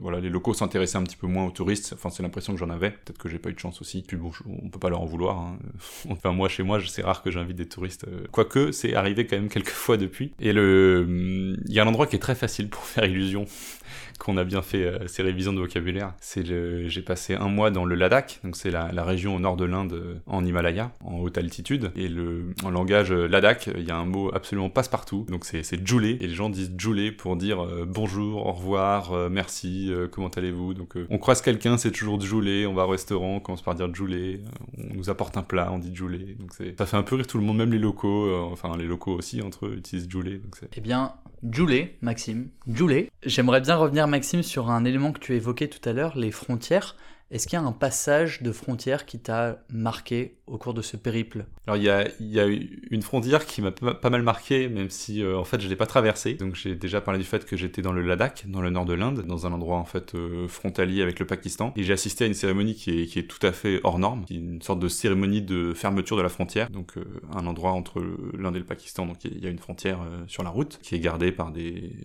voilà, 0.00 0.18
les 0.18 0.28
locaux 0.28 0.54
s'intéressaient 0.54 0.98
un 0.98 1.04
petit 1.04 1.16
peu 1.16 1.28
moins 1.28 1.44
aux 1.44 1.50
touristes. 1.50 1.92
Enfin, 1.94 2.10
c'est 2.10 2.22
l'impression 2.22 2.52
que 2.52 2.58
j'en 2.58 2.70
avais. 2.70 2.90
Peut-être 2.90 3.18
que 3.18 3.28
j'ai 3.28 3.38
pas 3.38 3.50
eu 3.50 3.54
de 3.54 3.58
chance 3.58 3.80
aussi. 3.80 4.02
Puis 4.02 4.16
bon, 4.16 4.32
on 4.46 4.68
peut 4.68 4.80
pas 4.80 4.90
leur 4.90 5.02
en 5.02 5.06
vouloir. 5.06 5.38
Hein. 5.38 5.58
enfin, 6.10 6.32
moi, 6.32 6.48
chez 6.48 6.64
moi, 6.64 6.80
c'est 6.84 7.02
rare 7.02 7.22
que 7.22 7.30
j'invite 7.30 7.56
des 7.56 7.68
touristes. 7.68 8.06
Quoique, 8.32 8.72
c'est 8.72 8.85
arrivé 8.94 9.26
quand 9.26 9.36
même 9.36 9.48
quelques 9.48 9.68
fois 9.68 9.96
depuis. 9.96 10.32
Et 10.40 10.52
le, 10.52 11.56
il 11.66 11.72
y 11.72 11.80
a 11.80 11.84
un 11.84 11.86
endroit 11.86 12.06
qui 12.06 12.16
est 12.16 12.20
très 12.20 12.34
facile 12.34 12.68
pour 12.68 12.84
faire 12.84 13.04
illusion 13.04 13.46
qu'on 14.18 14.36
a 14.36 14.44
bien 14.44 14.62
fait 14.62 14.84
euh, 14.84 15.06
ces 15.06 15.22
révisions 15.22 15.52
de 15.52 15.60
vocabulaire. 15.60 16.14
C'est 16.20 16.44
j'ai 16.46 17.02
passé 17.02 17.34
un 17.34 17.48
mois 17.48 17.70
dans 17.70 17.84
le 17.84 17.94
Ladakh, 17.94 18.40
donc 18.44 18.56
c'est 18.56 18.70
la, 18.70 19.04
région 19.06 19.36
au 19.36 19.38
nord 19.38 19.56
de 19.56 19.64
l'Inde, 19.64 19.92
euh, 19.92 20.14
en 20.26 20.44
Himalaya, 20.44 20.92
en 21.04 21.18
haute 21.18 21.38
altitude. 21.38 21.92
Et 21.94 22.08
le, 22.08 22.54
en 22.64 22.70
langage 22.70 23.12
euh, 23.12 23.28
Ladakh, 23.28 23.70
il 23.76 23.84
y 23.84 23.90
a 23.90 23.96
un 23.96 24.04
mot 24.04 24.34
absolument 24.34 24.68
passe-partout, 24.68 25.26
donc 25.28 25.44
c'est 25.44 25.86
Djoulé, 25.86 26.18
et 26.20 26.26
les 26.26 26.34
gens 26.34 26.50
disent 26.50 26.72
Djoulé 26.76 27.12
pour 27.12 27.36
dire 27.36 27.64
bonjour, 27.86 28.46
au 28.46 28.52
revoir, 28.52 29.30
merci, 29.30 29.92
comment 30.10 30.28
allez-vous? 30.28 30.74
Donc 30.74 30.94
on 31.10 31.18
croise 31.18 31.40
quelqu'un, 31.42 31.76
c'est 31.76 31.90
toujours 31.90 32.20
Djoulé, 32.20 32.66
on 32.66 32.74
va 32.74 32.84
au 32.84 32.88
restaurant, 32.88 33.36
on 33.36 33.40
commence 33.40 33.62
par 33.62 33.74
dire 33.74 33.92
Djoulé, 33.94 34.40
on 34.78 34.94
nous 34.94 35.10
apporte 35.10 35.36
un 35.36 35.42
plat, 35.42 35.70
on 35.72 35.78
dit 35.78 35.94
Djoulé. 35.94 36.36
Donc 36.38 36.52
ça 36.78 36.86
fait 36.86 36.96
un 36.96 37.02
peu 37.02 37.16
rire 37.16 37.26
tout 37.26 37.38
le 37.38 37.44
monde, 37.44 37.56
même 37.56 37.72
les 37.72 37.78
locaux, 37.78 38.34
enfin 38.50 38.76
les 38.76 38.86
locaux 38.86 39.12
aussi 39.12 39.42
entre 39.42 39.66
eux 39.66 39.74
utilisent 39.76 40.08
Djoulé. 40.08 40.40
eh 40.74 40.80
bien, 40.80 41.12
Djoulé, 41.48 41.96
Maxime, 42.00 42.48
Djoulé. 42.66 43.10
J'aimerais 43.22 43.60
bien 43.60 43.76
revenir 43.76 44.08
Maxime 44.08 44.42
sur 44.42 44.70
un 44.70 44.84
élément 44.84 45.12
que 45.12 45.20
tu 45.20 45.34
évoquais 45.34 45.68
tout 45.68 45.86
à 45.88 45.92
l'heure, 45.92 46.16
les 46.16 46.32
frontières. 46.32 46.96
Est-ce 47.30 47.48
qu'il 47.48 47.58
y 47.58 47.62
a 47.62 47.64
un 47.64 47.72
passage 47.72 48.42
de 48.42 48.52
frontière 48.52 49.04
qui 49.04 49.18
t'a 49.18 49.58
marqué 49.72 50.36
au 50.46 50.58
cours 50.58 50.74
de 50.74 50.82
ce 50.82 50.96
périple? 50.96 51.46
Alors 51.66 51.76
il 51.76 51.82
y 51.82 51.90
a, 51.90 52.46
une 52.46 53.02
frontière 53.02 53.46
qui 53.46 53.62
m'a 53.62 53.72
pas 53.72 54.10
mal 54.10 54.22
marqué, 54.22 54.68
même 54.68 54.90
si 54.90 55.22
euh, 55.22 55.36
en 55.36 55.42
fait 55.42 55.60
je 55.60 55.68
l'ai 55.68 55.74
pas 55.74 55.86
traversée. 55.86 56.34
Donc 56.34 56.54
j'ai 56.54 56.76
déjà 56.76 57.00
parlé 57.00 57.18
du 57.18 57.26
fait 57.26 57.44
que 57.44 57.56
j'étais 57.56 57.82
dans 57.82 57.92
le 57.92 58.02
Ladakh, 58.02 58.44
dans 58.46 58.60
le 58.60 58.70
nord 58.70 58.84
de 58.84 58.94
l'Inde, 58.94 59.22
dans 59.26 59.44
un 59.44 59.52
endroit 59.52 59.78
en 59.78 59.84
fait 59.84 60.14
euh, 60.14 60.46
frontalier 60.46 61.02
avec 61.02 61.18
le 61.18 61.26
Pakistan, 61.26 61.72
et 61.76 61.82
j'ai 61.82 61.92
assisté 61.92 62.24
à 62.24 62.26
une 62.28 62.34
cérémonie 62.34 62.76
qui 62.76 63.02
est, 63.02 63.28
tout 63.28 63.44
à 63.44 63.50
fait 63.50 63.80
hors 63.82 63.98
norme, 63.98 64.24
une 64.30 64.62
sorte 64.62 64.78
de 64.78 64.88
cérémonie 64.88 65.42
de 65.42 65.74
fermeture 65.74 66.16
de 66.16 66.22
la 66.22 66.28
frontière, 66.28 66.70
donc 66.70 66.96
euh, 66.96 67.04
un 67.34 67.46
endroit 67.46 67.72
entre 67.72 68.00
l'Inde 68.38 68.54
et 68.54 68.60
le 68.60 68.64
Pakistan, 68.64 69.04
donc 69.04 69.24
il 69.24 69.42
y 69.42 69.46
a 69.46 69.50
une 69.50 69.58
frontière 69.58 69.98
sur 70.28 70.44
la 70.44 70.50
route 70.50 70.78
qui 70.82 70.94
est 70.94 71.00
gardée 71.00 71.32
par 71.32 71.50
des, 71.50 71.96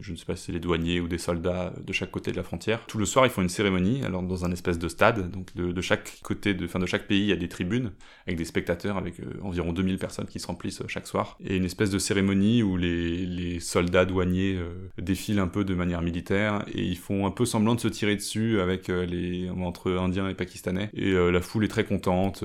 je 0.00 0.12
ne 0.12 0.16
sais 0.16 0.24
pas 0.24 0.36
si 0.36 0.46
c'est 0.46 0.52
les 0.52 0.60
douaniers 0.60 1.00
ou 1.00 1.08
des 1.08 1.18
soldats 1.18 1.72
de 1.84 1.92
chaque 1.92 2.10
côté 2.10 2.32
de 2.32 2.36
la 2.36 2.42
frontière. 2.42 2.84
Tout 2.86 2.98
le 2.98 3.04
soir 3.04 3.26
ils 3.26 3.30
font 3.30 3.42
une 3.42 3.48
cérémonie, 3.48 4.04
alors 4.04 4.22
dans 4.22 4.44
un 4.44 4.52
espèce 4.52 4.78
de 4.78 4.88
stade. 4.88 5.30
Donc 5.30 5.54
de, 5.54 5.80
chaque 5.80 6.20
côté, 6.22 6.54
de, 6.54 6.66
fin, 6.66 6.78
de 6.78 6.86
chaque 6.86 7.06
pays, 7.06 7.20
il 7.20 7.26
y 7.26 7.32
a 7.32 7.36
des 7.36 7.48
tribunes 7.48 7.92
avec 8.26 8.38
des 8.38 8.44
spectateurs, 8.44 8.96
avec 8.96 9.20
euh, 9.20 9.38
environ 9.42 9.72
2000 9.72 9.98
personnes 9.98 10.26
qui 10.26 10.40
se 10.40 10.46
remplissent 10.46 10.82
euh, 10.82 10.88
chaque 10.88 11.06
soir. 11.06 11.36
Et 11.44 11.56
une 11.56 11.64
espèce 11.64 11.90
de 11.90 11.98
cérémonie 11.98 12.62
où 12.62 12.76
les, 12.76 13.60
soldats 13.60 14.04
douaniers 14.04 14.56
euh, 14.56 14.90
défilent 15.00 15.38
un 15.38 15.48
peu 15.48 15.64
de 15.64 15.74
manière 15.74 16.02
militaire 16.02 16.64
et 16.72 16.82
ils 16.82 16.96
font 16.96 17.26
un 17.26 17.30
peu 17.30 17.44
semblant 17.44 17.74
de 17.74 17.80
se 17.80 17.88
tirer 17.88 18.16
dessus 18.16 18.60
avec 18.60 18.88
les 18.88 19.48
entre 19.50 19.92
Indiens 19.92 20.28
et 20.28 20.34
Pakistanais. 20.34 20.90
Et 20.94 21.12
la 21.12 21.40
foule 21.40 21.64
est 21.64 21.68
très 21.68 21.84
contente. 21.84 22.44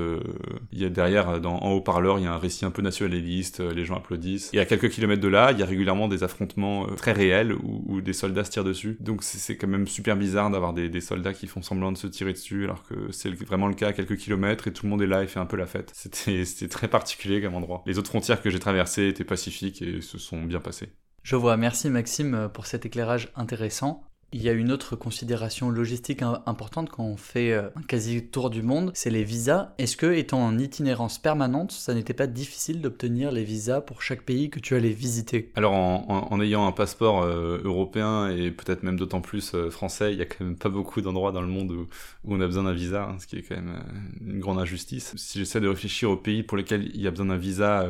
il 0.72 0.80
y 0.80 0.86
a 0.86 0.90
derrière, 0.90 1.40
dans, 1.40 1.58
en 1.58 1.72
haut-parleur, 1.72 2.20
il 2.20 2.26
y 2.26 2.28
a 2.28 2.34
un 2.34 2.38
récit 2.38 2.66
un 2.66 2.72
peu 2.72 2.82
nationaliste. 2.82 3.60
les 3.60 3.86
gens 3.86 3.96
applaudissent. 3.96 4.50
Et 4.54 4.60
à 4.60 4.66
quelques 4.66 4.90
kilomètres 4.90 5.22
de 5.22 5.28
là, 5.28 5.52
il 5.52 5.60
y 5.60 5.64
a 5.64 5.66
régulièrement 5.66 6.08
des 6.08 6.24
affrontements 6.24 6.88
très 6.96 7.12
réels 7.12 7.54
où, 7.54 8.02
des 8.02 8.14
soldats 8.14 8.44
se 8.44 8.52
tirent 8.52 8.64
dessus. 8.64 8.98
Donc 9.00 9.24
c'est 9.24 9.58
quand 9.58 9.68
même 9.68 9.88
super 9.88 10.16
bizarre 10.16 10.50
d'avoir 10.50 10.74
des, 10.74 10.90
des 10.90 11.02
soldats 11.02 11.34
qui 11.34 11.48
font 11.48 11.62
semblant 11.62 11.92
de 11.92 11.98
se 11.98 12.08
tirer 12.08 12.34
dessus, 12.34 12.66
alors 12.66 12.84
que 12.84 13.12
c'est 13.12 13.30
vraiment 13.30 13.68
le 13.68 13.74
cas 13.74 13.88
à 13.88 13.94
quelques 13.94 14.18
kilomètres 14.18 14.68
et 14.68 14.74
tout 14.74 14.86
le 14.86 14.92
monde 14.92 15.02
est 15.02 15.08
là 15.08 15.24
et 15.24 15.28
fait 15.28 15.40
un 15.40 15.46
peu 15.46 15.58
la 15.58 15.66
fête. 15.66 15.92
C'était 15.94 16.68
très 16.68 16.88
particulier 16.88 17.42
comme 17.42 17.56
endroit. 17.56 17.84
Les 17.86 17.98
autres 17.98 18.10
frontières 18.10 18.42
que 18.42 18.50
j'ai 18.50 18.60
traversées 18.60 19.08
étaient 19.08 19.24
pacifiques 19.24 19.82
et 19.82 20.02
se 20.02 20.18
sont 20.18 20.44
bien 20.44 20.60
passées. 20.60 20.90
Je 21.26 21.36
vois, 21.36 21.58
merci 21.58 21.90
Maxime 21.90 22.52
pour 22.54 22.68
cet 22.68 22.86
éclairage 22.86 23.32
intéressant. 23.36 24.04
Il 24.34 24.42
y 24.42 24.50
a 24.50 24.52
une 24.52 24.72
autre 24.72 24.96
considération 24.96 25.70
logistique 25.70 26.22
importante 26.22 26.90
quand 26.90 27.04
on 27.04 27.16
fait 27.16 27.54
euh, 27.54 27.70
un 27.76 27.82
quasi-tour 27.82 28.50
du 28.50 28.64
monde, 28.64 28.92
c'est 28.94 29.10
les 29.10 29.24
visas. 29.24 29.74
Est-ce 29.78 29.96
que, 29.96 30.12
étant 30.12 30.44
en 30.44 30.58
itinérance 30.58 31.20
permanente, 31.20 31.72
ça 31.72 31.94
n'était 31.94 32.14
pas 32.14 32.28
difficile 32.28 32.82
d'obtenir 32.82 33.32
les 33.32 33.44
visas 33.44 33.82
pour 33.82 34.02
chaque 34.02 34.24
pays 34.24 34.50
que 34.50 34.60
tu 34.60 34.76
allais 34.76 34.90
visiter? 34.90 35.52
Alors, 35.56 35.74
en, 35.74 36.42
ayant 36.42 36.68
un 36.68 36.72
passeport 36.72 37.24
euh, 37.24 37.62
européen 37.64 38.30
et 38.30 38.52
peut-être 38.52 38.84
même 38.84 38.98
d'autant 38.98 39.22
plus 39.22 39.54
euh, 39.54 39.70
français, 39.70 40.12
il 40.12 40.20
y 40.20 40.22
a 40.22 40.26
quand 40.26 40.44
même 40.44 40.58
pas 40.58 40.70
beaucoup 40.70 41.02
d'endroits 41.02 41.32
dans 41.32 41.42
le 41.42 41.48
monde 41.48 41.72
où, 41.72 41.88
on 42.26 42.42
a 42.42 42.46
besoin 42.46 42.64
d'un 42.64 42.74
visa, 42.74 43.04
hein, 43.04 43.18
ce 43.20 43.28
qui 43.28 43.38
est 43.38 43.42
quand 43.42 43.56
même 43.56 43.84
une 44.20 44.40
grande 44.40 44.60
injustice. 44.60 45.14
Si 45.16 45.40
j'essaie 45.40 45.62
de 45.62 45.68
réfléchir 45.68 46.10
aux 46.10 46.18
pays 46.18 46.44
pour 46.44 46.58
lesquels 46.58 46.90
il 46.94 47.00
y 47.00 47.08
a 47.08 47.12
besoin 47.12 47.28
d'un 47.28 47.38
visa 47.38 47.88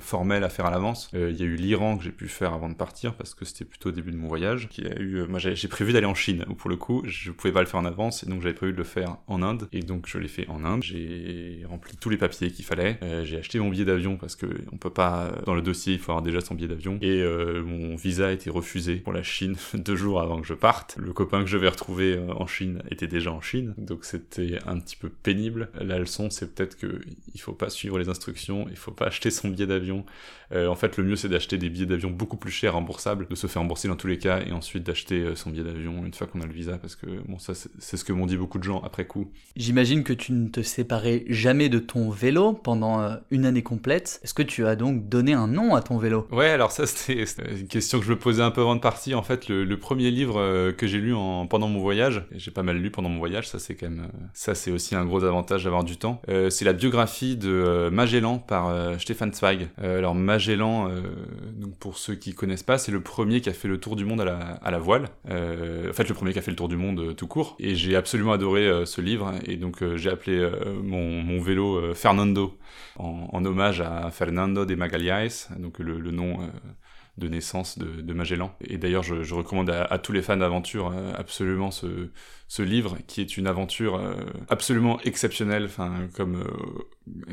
formel 0.00 0.44
à 0.44 0.50
faire 0.50 0.66
à 0.66 0.70
l'avance, 0.70 1.08
il 1.14 1.36
y 1.36 1.42
a 1.42 1.46
eu 1.46 1.56
l'Iran 1.56 1.96
que 1.96 2.04
j'ai 2.04 2.12
pu 2.12 2.28
faire 2.28 2.52
avant 2.52 2.68
de 2.68 2.74
partir 2.74 3.14
parce 3.14 3.34
que 3.34 3.44
c'était 3.44 3.64
plutôt 3.64 3.88
au 3.88 3.92
début 3.92 4.12
de 4.12 4.16
mon 4.16 4.28
voyage. 4.28 4.68
Qui 4.68 4.82
eu, 4.82 5.26
moi, 5.26 5.38
j'ai 5.38 5.68
prévu 5.78 5.92
d'aller 5.92 6.06
en 6.06 6.14
Chine, 6.16 6.44
où 6.48 6.54
pour 6.54 6.68
le 6.68 6.74
coup, 6.74 7.04
je 7.06 7.30
pouvais 7.30 7.52
pas 7.52 7.60
le 7.60 7.66
faire 7.66 7.78
en 7.78 7.84
avance, 7.84 8.24
et 8.24 8.26
donc 8.26 8.42
j'avais 8.42 8.52
prévu 8.52 8.72
de 8.72 8.78
le 8.78 8.82
faire 8.82 9.18
en 9.28 9.42
Inde, 9.42 9.68
et 9.72 9.78
donc 9.78 10.08
je 10.08 10.18
l'ai 10.18 10.26
fait 10.26 10.48
en 10.48 10.64
Inde. 10.64 10.82
J'ai 10.82 11.64
rempli 11.68 11.96
tous 11.96 12.10
les 12.10 12.16
papiers 12.16 12.50
qu'il 12.50 12.64
fallait. 12.64 12.98
Euh, 13.04 13.24
j'ai 13.24 13.38
acheté 13.38 13.60
mon 13.60 13.68
billet 13.68 13.84
d'avion 13.84 14.16
parce 14.16 14.34
que 14.34 14.46
on 14.72 14.76
peut 14.76 14.90
pas, 14.90 15.30
dans 15.46 15.54
le 15.54 15.62
dossier, 15.62 15.92
il 15.92 16.00
faut 16.00 16.10
avoir 16.10 16.22
déjà 16.22 16.40
son 16.40 16.56
billet 16.56 16.66
d'avion. 16.66 16.98
Et 17.00 17.22
euh, 17.22 17.62
mon 17.62 17.94
visa 17.94 18.26
a 18.26 18.32
été 18.32 18.50
refusé 18.50 18.96
pour 18.96 19.12
la 19.12 19.22
Chine 19.22 19.54
deux 19.74 19.94
jours 19.94 20.20
avant 20.20 20.40
que 20.40 20.48
je 20.48 20.54
parte. 20.54 20.96
Le 20.98 21.12
copain 21.12 21.44
que 21.44 21.48
je 21.48 21.56
vais 21.56 21.68
retrouver 21.68 22.14
euh, 22.14 22.32
en 22.32 22.48
Chine 22.48 22.82
était 22.90 23.06
déjà 23.06 23.30
en 23.30 23.40
Chine, 23.40 23.74
donc 23.78 24.04
c'était 24.04 24.58
un 24.66 24.80
petit 24.80 24.96
peu 24.96 25.10
pénible. 25.10 25.70
La 25.80 26.00
leçon, 26.00 26.28
c'est 26.28 26.56
peut-être 26.56 26.76
que 26.76 27.02
il 27.34 27.40
faut 27.40 27.52
pas 27.52 27.70
suivre 27.70 28.00
les 28.00 28.08
instructions, 28.08 28.66
il 28.68 28.76
faut 28.76 28.90
pas 28.90 29.06
acheter 29.06 29.30
son 29.30 29.46
billet 29.46 29.68
d'avion. 29.68 30.04
en 30.52 30.74
fait, 30.74 30.96
le 30.96 31.04
mieux, 31.04 31.14
c'est 31.14 31.28
d'acheter 31.28 31.56
des 31.56 31.70
billets 31.70 31.86
d'avion 31.86 32.10
beaucoup 32.10 32.36
plus 32.36 32.50
chers, 32.50 32.72
remboursables, 32.72 33.28
de 33.30 33.36
se 33.36 33.46
faire 33.46 33.62
rembourser 33.62 33.86
dans 33.86 33.94
tous 33.94 34.08
les 34.08 34.18
cas, 34.18 34.40
et 34.44 34.50
ensuite 34.50 34.82
d'acheter 34.82 35.36
son 35.36 35.50
billet 35.50 35.67
d'avion 35.72 36.04
une 36.04 36.14
fois 36.14 36.26
qu'on 36.26 36.40
a 36.40 36.46
le 36.46 36.52
visa, 36.52 36.78
parce 36.78 36.96
que 36.96 37.06
bon, 37.26 37.38
ça 37.38 37.52
c'est 37.54 37.96
ce 37.96 38.04
que 38.04 38.12
m'ont 38.12 38.26
dit 38.26 38.36
beaucoup 38.36 38.58
de 38.58 38.64
gens 38.64 38.80
après 38.82 39.06
coup. 39.06 39.30
J'imagine 39.56 40.04
que 40.04 40.12
tu 40.12 40.32
ne 40.32 40.48
te 40.48 40.62
séparais 40.62 41.24
jamais 41.28 41.68
de 41.68 41.78
ton 41.78 42.10
vélo 42.10 42.52
pendant 42.52 43.00
euh, 43.00 43.16
une 43.30 43.44
année 43.44 43.62
complète. 43.62 44.20
Est-ce 44.22 44.34
que 44.34 44.42
tu 44.42 44.66
as 44.66 44.76
donc 44.76 45.08
donné 45.08 45.32
un 45.32 45.46
nom 45.46 45.74
à 45.74 45.82
ton 45.82 45.98
vélo? 45.98 46.26
Ouais, 46.30 46.50
alors 46.50 46.72
ça 46.72 46.86
c'était 46.86 47.24
une 47.58 47.68
question 47.68 47.98
que 47.98 48.04
je 48.04 48.10
me 48.10 48.18
posais 48.18 48.42
un 48.42 48.50
peu 48.50 48.60
avant 48.60 48.76
de 48.76 48.80
partir. 48.80 49.18
En 49.18 49.22
fait, 49.22 49.48
le, 49.48 49.78
premier 49.78 50.10
livre 50.10 50.40
euh, 50.40 50.72
que 50.72 50.86
j'ai 50.88 50.98
lu 50.98 51.14
en, 51.14 51.46
pendant 51.46 51.68
mon 51.68 51.78
voyage, 51.78 52.24
j'ai 52.32 52.50
pas 52.50 52.64
mal 52.64 52.78
lu 52.78 52.90
pendant 52.90 53.08
mon 53.08 53.18
voyage, 53.18 53.48
ça 53.48 53.58
c'est 53.58 53.74
quand 53.74 53.88
même, 53.88 54.00
euh, 54.00 54.26
ça 54.34 54.54
c'est 54.54 54.72
aussi 54.72 54.96
un 54.96 55.04
gros 55.04 55.22
avantage 55.22 55.64
d'avoir 55.64 55.84
du 55.84 55.96
temps. 55.96 56.20
c'est 56.50 56.64
la 56.64 56.72
biographie 56.72 57.36
de 57.36 57.88
Magellan 57.92 58.38
par 58.38 59.00
Stefan 59.00 59.32
Zweig. 59.32 59.68
alors 59.78 60.14
Magellan, 60.14 60.88
donc 61.56 61.76
pour 61.78 61.96
ceux 61.96 62.14
qui 62.14 62.34
connaissent 62.34 62.62
pas, 62.62 62.76
c'est 62.76 62.92
le 62.92 63.00
premier 63.00 63.40
qui 63.40 63.48
a 63.48 63.52
fait 63.52 63.68
le 63.68 63.78
tour 63.78 63.96
du 63.96 64.04
monde 64.04 64.20
à 64.20 64.24
la, 64.24 64.38
à 64.38 64.70
la 64.70 64.78
voile. 64.78 65.08
En 65.88 65.92
fait 65.92 66.08
le 66.08 66.14
premier 66.14 66.32
qui 66.32 66.38
a 66.38 66.42
fait 66.42 66.50
le 66.50 66.56
tour 66.56 66.68
du 66.68 66.76
monde 66.76 67.14
tout 67.16 67.26
court. 67.26 67.56
Et 67.58 67.74
j'ai 67.74 67.96
absolument 67.96 68.32
adoré 68.32 68.86
ce 68.86 69.00
livre 69.00 69.32
et 69.46 69.56
donc 69.56 69.82
j'ai 69.96 70.10
appelé 70.10 70.48
mon, 70.82 71.40
vélo 71.40 71.94
Fernando 71.94 72.56
en, 72.96 73.44
hommage 73.44 73.80
à 73.80 74.10
Fernando 74.10 74.64
de 74.64 74.74
Magalhães, 74.74 75.48
donc 75.58 75.78
le, 75.78 76.10
nom 76.10 76.38
de 77.18 77.28
naissance 77.28 77.78
de, 77.78 78.12
Magellan. 78.12 78.54
Et 78.60 78.78
d'ailleurs, 78.78 79.02
je, 79.02 79.34
recommande 79.34 79.70
à, 79.70 79.98
tous 79.98 80.12
les 80.12 80.22
fans 80.22 80.36
d'aventure 80.36 80.92
absolument 81.16 81.70
ce, 81.70 82.62
livre 82.62 82.96
qui 83.06 83.20
est 83.20 83.36
une 83.36 83.46
aventure 83.46 83.96
euh, 83.96 84.14
absolument 84.48 85.00
exceptionnelle, 85.02 85.64
enfin 85.64 86.08
comme 86.14 86.36
euh, 86.36 86.44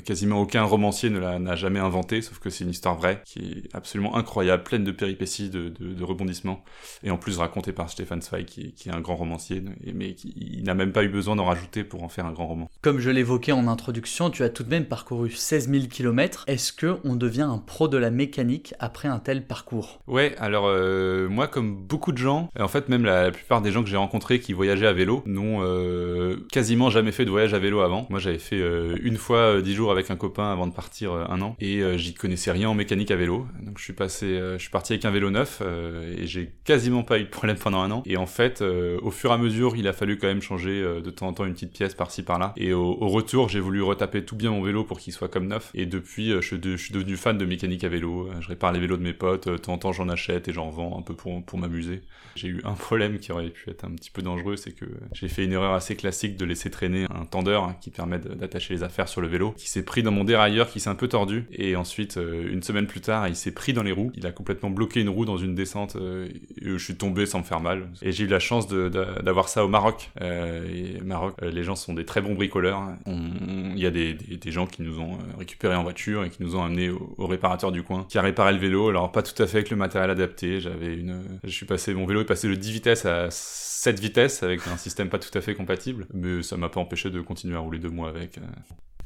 quasiment 0.03 0.41
aucun 0.41 0.63
romancier 0.63 1.09
ne 1.09 1.19
l'a 1.19 1.55
jamais 1.55 1.79
inventé, 1.79 2.21
sauf 2.21 2.39
que 2.39 2.49
c'est 2.49 2.63
une 2.63 2.69
histoire 2.69 2.95
vraie 2.95 3.21
qui 3.25 3.63
est 3.65 3.75
absolument 3.75 4.15
incroyable, 4.15 4.63
pleine 4.63 4.83
de 4.83 4.91
péripéties, 4.91 5.49
de, 5.49 5.69
de, 5.69 5.93
de 5.93 6.03
rebondissements, 6.03 6.63
et 7.03 7.11
en 7.11 7.17
plus 7.17 7.37
racontée 7.37 7.71
par 7.71 7.89
Stefan 7.89 8.21
Zweig 8.21 8.45
qui, 8.45 8.73
qui, 8.73 8.89
est 8.89 8.93
un 8.93 9.01
grand 9.01 9.15
romancier, 9.15 9.63
mais 9.93 10.13
qui 10.13 10.61
n'a 10.63 10.73
même 10.73 10.91
pas 10.91 11.03
eu 11.03 11.09
besoin 11.09 11.35
d'en 11.35 11.45
rajouter 11.45 11.83
pour 11.83 12.03
en 12.03 12.09
faire 12.09 12.25
un 12.25 12.33
grand 12.33 12.47
roman. 12.47 12.69
Comme 12.81 12.99
je 12.99 13.09
l'évoquais 13.09 13.51
en 13.51 13.67
introduction, 13.67 14.29
tu 14.29 14.43
as 14.43 14.49
tout 14.49 14.63
de 14.63 14.69
même 14.69 14.85
parcouru 14.85 15.31
16 15.31 15.69
000 15.69 15.85
km. 15.87 16.43
Est-ce 16.47 16.73
que 16.73 16.97
on 17.03 17.15
devient 17.15 17.41
un 17.41 17.57
pro 17.57 17.87
de 17.87 17.97
la 17.97 18.11
mécanique 18.11 18.73
après 18.79 19.07
un 19.07 19.19
tel 19.19 19.45
parcours? 19.45 19.99
Ouais, 20.07 20.35
alors 20.37 20.67
euh, 20.67 21.27
moi 21.29 21.47
comme 21.47 21.75
beaucoup 21.75 22.11
de 22.11 22.17
gens, 22.17 22.49
en 22.59 22.67
fait 22.67 22.89
même 22.89 23.05
la, 23.05 23.23
la 23.23 23.31
plupart 23.31 23.61
des 23.61 23.71
gens 23.71 23.83
que 23.83 23.89
j'ai 23.89 23.97
rencontrés 23.97 24.39
qui 24.39 24.53
voyageaient 24.53 24.87
à 24.87 24.93
vélo 24.93 25.23
n'ont 25.25 25.61
euh, 25.61 26.37
quasiment 26.51 26.89
jamais 26.89 27.11
fait 27.11 27.25
de 27.25 27.29
voyage 27.29 27.53
à 27.53 27.59
vélo 27.59 27.81
avant. 27.81 28.07
Moi, 28.09 28.19
j'avais 28.19 28.39
fait 28.39 28.59
euh, 28.59 28.95
une 29.01 29.17
fois 29.17 29.61
euh, 29.65 29.69
dix 29.69 29.73
jours 29.73 29.91
avec 29.91 30.11
un 30.11 30.15
copain 30.15 30.51
avant 30.51 30.67
de 30.67 30.73
partir 30.73 31.13
un 31.13 31.41
an, 31.41 31.55
et 31.59 31.81
j'y 31.97 32.13
connaissais 32.13 32.51
rien 32.51 32.69
en 32.69 32.75
mécanique 32.75 33.11
à 33.11 33.15
vélo. 33.15 33.47
Donc, 33.61 33.77
je 33.79 33.83
suis 33.83 33.93
passé, 33.93 34.37
je 34.53 34.57
suis 34.57 34.69
parti 34.69 34.93
avec 34.93 35.05
un 35.05 35.11
vélo 35.11 35.29
neuf, 35.31 35.61
et 35.61 36.27
j'ai 36.27 36.51
quasiment 36.63 37.03
pas 37.03 37.19
eu 37.19 37.23
de 37.23 37.29
problème 37.29 37.57
pendant 37.57 37.81
un 37.81 37.91
an. 37.91 38.03
Et 38.05 38.17
en 38.17 38.25
fait, 38.25 38.61
au 38.61 39.11
fur 39.11 39.31
et 39.31 39.33
à 39.33 39.37
mesure, 39.37 39.75
il 39.75 39.87
a 39.87 39.93
fallu 39.93 40.17
quand 40.17 40.27
même 40.27 40.41
changer 40.41 40.81
de 40.81 41.09
temps 41.09 41.27
en 41.27 41.33
temps 41.33 41.45
une 41.45 41.53
petite 41.53 41.73
pièce 41.73 41.95
par-ci 41.95 42.23
par-là. 42.23 42.53
Et 42.57 42.73
au, 42.73 43.07
retour, 43.07 43.49
j'ai 43.49 43.59
voulu 43.59 43.81
retaper 43.81 44.23
tout 44.23 44.35
bien 44.35 44.51
mon 44.51 44.61
vélo 44.61 44.83
pour 44.83 44.99
qu'il 44.99 45.13
soit 45.13 45.29
comme 45.29 45.47
neuf. 45.47 45.71
Et 45.73 45.85
depuis, 45.85 46.29
je, 46.29 46.55
je, 46.61 46.77
suis 46.77 46.93
devenu 46.93 47.15
fan 47.15 47.37
de 47.37 47.45
mécanique 47.45 47.83
à 47.83 47.89
vélo. 47.89 48.29
Je 48.39 48.47
répare 48.47 48.71
les 48.71 48.79
vélos 48.79 48.97
de 48.97 49.03
mes 49.03 49.13
potes. 49.13 49.47
De 49.47 49.57
temps 49.57 49.73
en 49.73 49.77
temps, 49.77 49.91
j'en 49.91 50.09
achète 50.09 50.47
et 50.47 50.53
j'en 50.53 50.69
vends 50.69 50.97
un 50.99 51.01
peu 51.01 51.15
pour, 51.15 51.43
pour 51.43 51.59
m'amuser. 51.59 52.01
J'ai 52.35 52.49
eu 52.49 52.61
un 52.65 52.73
problème 52.73 53.17
qui 53.19 53.31
aurait 53.31 53.49
pu 53.49 53.69
être 53.69 53.85
un 53.85 53.91
petit 53.91 54.11
peu 54.11 54.21
dangereux, 54.21 54.57
c'est 54.57 54.73
que 54.73 54.85
j'ai 55.13 55.29
fait 55.29 55.45
une 55.45 55.53
erreur 55.53 55.73
assez 55.73 55.95
classique 55.95 56.35
de 56.37 56.45
laisser 56.45 56.69
traîner 56.69 57.05
un 57.09 57.25
tendeur 57.25 57.63
hein, 57.63 57.75
qui 57.79 57.91
permet 57.91 58.19
d'attacher 58.19 58.73
les 58.73 58.83
affaires 58.83 59.07
sur 59.07 59.21
le 59.21 59.27
vélo, 59.27 59.54
qui 59.55 59.69
s'est 59.69 59.83
pris 59.83 60.03
dans 60.03 60.11
mon 60.11 60.23
dérailleur, 60.23 60.69
qui 60.69 60.79
s'est 60.79 60.89
un 60.89 60.95
peu 60.95 61.07
tordu, 61.07 61.45
et 61.51 61.75
ensuite, 61.75 62.17
euh, 62.17 62.51
une 62.51 62.63
semaine 62.63 62.87
plus 62.87 63.01
tard, 63.01 63.27
il 63.27 63.35
s'est 63.35 63.51
pris 63.51 63.73
dans 63.73 63.83
les 63.83 63.91
roues, 63.91 64.11
il 64.15 64.25
a 64.25 64.31
complètement 64.31 64.69
bloqué 64.69 65.01
une 65.01 65.09
roue 65.09 65.25
dans 65.25 65.37
une 65.37 65.55
descente, 65.55 65.95
euh, 65.95 66.27
je 66.61 66.77
suis 66.77 66.95
tombé 66.95 67.25
sans 67.25 67.39
me 67.39 67.43
faire 67.43 67.59
mal. 67.59 67.89
Et 68.01 68.11
j'ai 68.11 68.25
eu 68.25 68.27
la 68.27 68.39
chance 68.39 68.67
d'avoir 68.67 69.49
ça 69.49 69.65
au 69.65 69.67
Maroc. 69.67 70.11
Euh, 70.21 70.65
et 70.67 71.01
Maroc, 71.01 71.35
les 71.41 71.63
gens 71.63 71.75
sont 71.75 71.93
des 71.93 72.05
très 72.05 72.21
bons 72.21 72.33
bricoleurs. 72.33 72.81
Il 73.07 73.79
y 73.79 73.85
a 73.85 73.91
des, 73.91 74.13
des, 74.13 74.51
gens 74.51 74.67
qui 74.67 74.81
nous 74.81 74.99
ont 74.99 75.17
récupérés 75.37 75.75
en 75.75 75.83
voiture 75.83 76.23
et 76.23 76.29
qui 76.29 76.43
nous 76.43 76.55
ont 76.55 76.63
amenés 76.63 76.89
au, 76.89 77.27
réparateur 77.27 77.71
du 77.71 77.83
coin, 77.83 78.05
qui 78.07 78.17
a 78.17 78.21
réparé 78.21 78.53
le 78.53 78.59
vélo, 78.59 78.89
alors 78.89 79.11
pas 79.11 79.23
tout 79.23 79.41
à 79.41 79.47
fait 79.47 79.57
avec 79.57 79.69
le 79.69 79.77
matériel 79.77 80.09
adapté, 80.09 80.59
j'avais 80.59 80.95
une... 80.95 81.23
Je 81.43 81.49
suis 81.49 81.65
passé, 81.65 81.93
mon 81.93 82.05
vélo 82.05 82.21
est 82.21 82.25
passé 82.25 82.47
de 82.47 82.55
10 82.55 82.71
vitesses 82.71 83.05
à 83.05 83.29
7 83.31 83.99
vitesses 83.99 84.43
avec 84.43 84.61
un 84.67 84.77
système 84.77 85.09
pas 85.09 85.19
tout 85.19 85.35
à 85.37 85.41
fait 85.41 85.55
compatible, 85.55 86.07
mais 86.13 86.43
ça 86.43 86.57
m'a 86.57 86.69
pas 86.69 86.79
empêché 86.79 87.09
de 87.09 87.21
continuer 87.21 87.55
à 87.55 87.59
rouler 87.59 87.79
deux 87.79 87.89
mois 87.89 88.09
avec. 88.09 88.39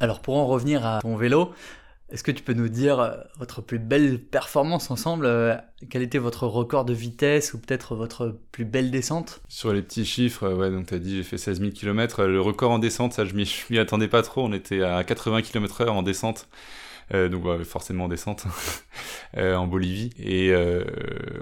Euh. 0.02 0.04
Alors 0.04 0.22
pour 0.22 0.38
en 0.38 0.46
revenir 0.46 0.86
à 0.86 1.00
ton 1.02 1.16
vélo, 1.16 1.54
est-ce 2.12 2.24
que 2.24 2.32
tu 2.32 2.42
peux 2.42 2.54
nous 2.54 2.70
dire 2.70 3.00
euh, 3.00 3.12
votre 3.38 3.62
plus 3.62 3.80
belle 3.80 4.20
performance 4.20 4.90
ensemble 4.90 5.26
euh, 5.26 5.56
Quel 5.90 6.02
était 6.02 6.18
votre 6.18 6.48
record 6.48 6.86
de 6.86 6.94
vitesse 6.94 7.54
ou 7.54 7.60
peut-être 7.60 7.96
votre 7.96 8.36
plus 8.52 8.66
belle 8.66 8.90
descente? 8.90 9.42
Sur 9.48 9.74
les 9.74 9.82
petits 9.82 10.06
chiffres, 10.06 10.52
ouais, 10.52 10.72
donc 10.72 10.88
t'as 10.88 10.98
dit 10.98 11.18
j'ai 11.18 11.24
fait 11.24 11.38
16 11.38 11.60
000 11.60 11.72
km. 11.72 12.24
Le 12.24 12.42
record 12.42 12.72
en 12.72 12.80
descente, 12.80 13.14
ça 13.14 13.26
je 13.26 13.36
m'y 13.36 13.78
attendais 13.78 14.08
pas 14.08 14.24
trop. 14.24 14.46
On 14.46 14.54
était 14.54 14.82
à 14.82 15.04
80 15.04 15.44
km/h 15.44 15.90
en 15.90 16.02
descente. 16.02 16.48
Euh, 17.14 17.28
donc 17.28 17.64
forcément 17.64 18.06
en 18.06 18.08
descente 18.08 18.46
euh, 19.38 19.56
en 19.56 19.66
Bolivie. 19.66 20.12
Et 20.20 20.52
euh, 20.52 20.84